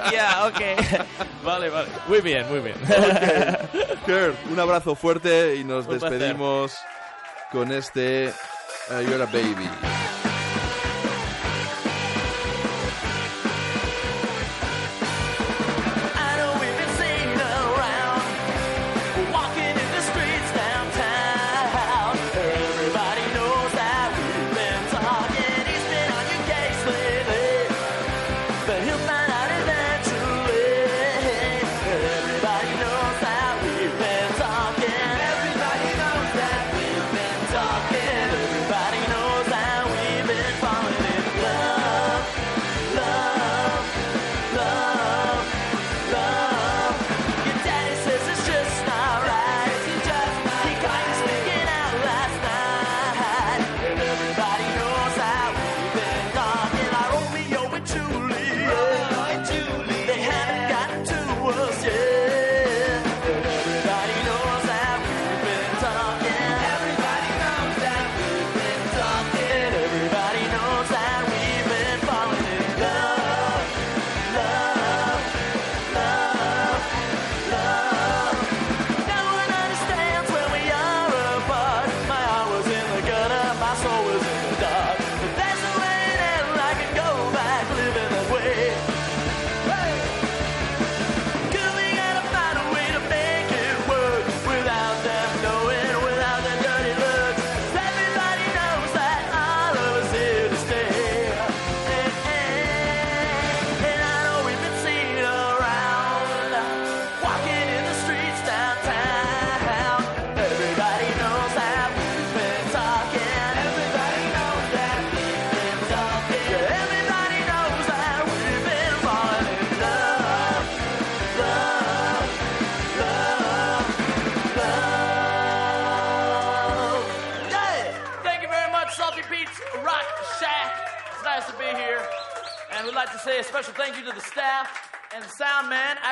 [0.13, 0.77] Yeah, okay.
[1.45, 1.89] vale, vale.
[2.09, 2.77] Muy bien, muy bien.
[4.07, 6.19] Kurt, un abrazo fuerte y nos Un placer.
[6.19, 6.77] despedimos
[7.53, 8.33] con este
[8.91, 9.69] uh, You're a Baby.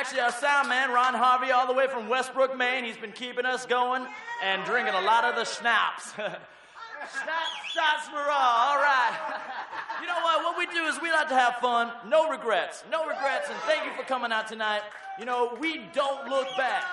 [0.05, 2.85] Actually, our sound man, Ron Harvey, all the way from Westbrook, Maine.
[2.85, 4.07] He's been keeping us going
[4.45, 6.11] and drinking a lot of the schnapps.
[6.13, 6.37] Snap,
[7.73, 8.69] shots, hurrah.
[8.69, 9.41] All right.
[10.03, 10.45] You know what?
[10.45, 11.91] What we do is we like to have fun.
[12.07, 12.85] No regrets.
[12.91, 13.49] No regrets.
[13.49, 14.83] And thank you for coming out tonight.
[15.19, 16.85] You know, we don't look back.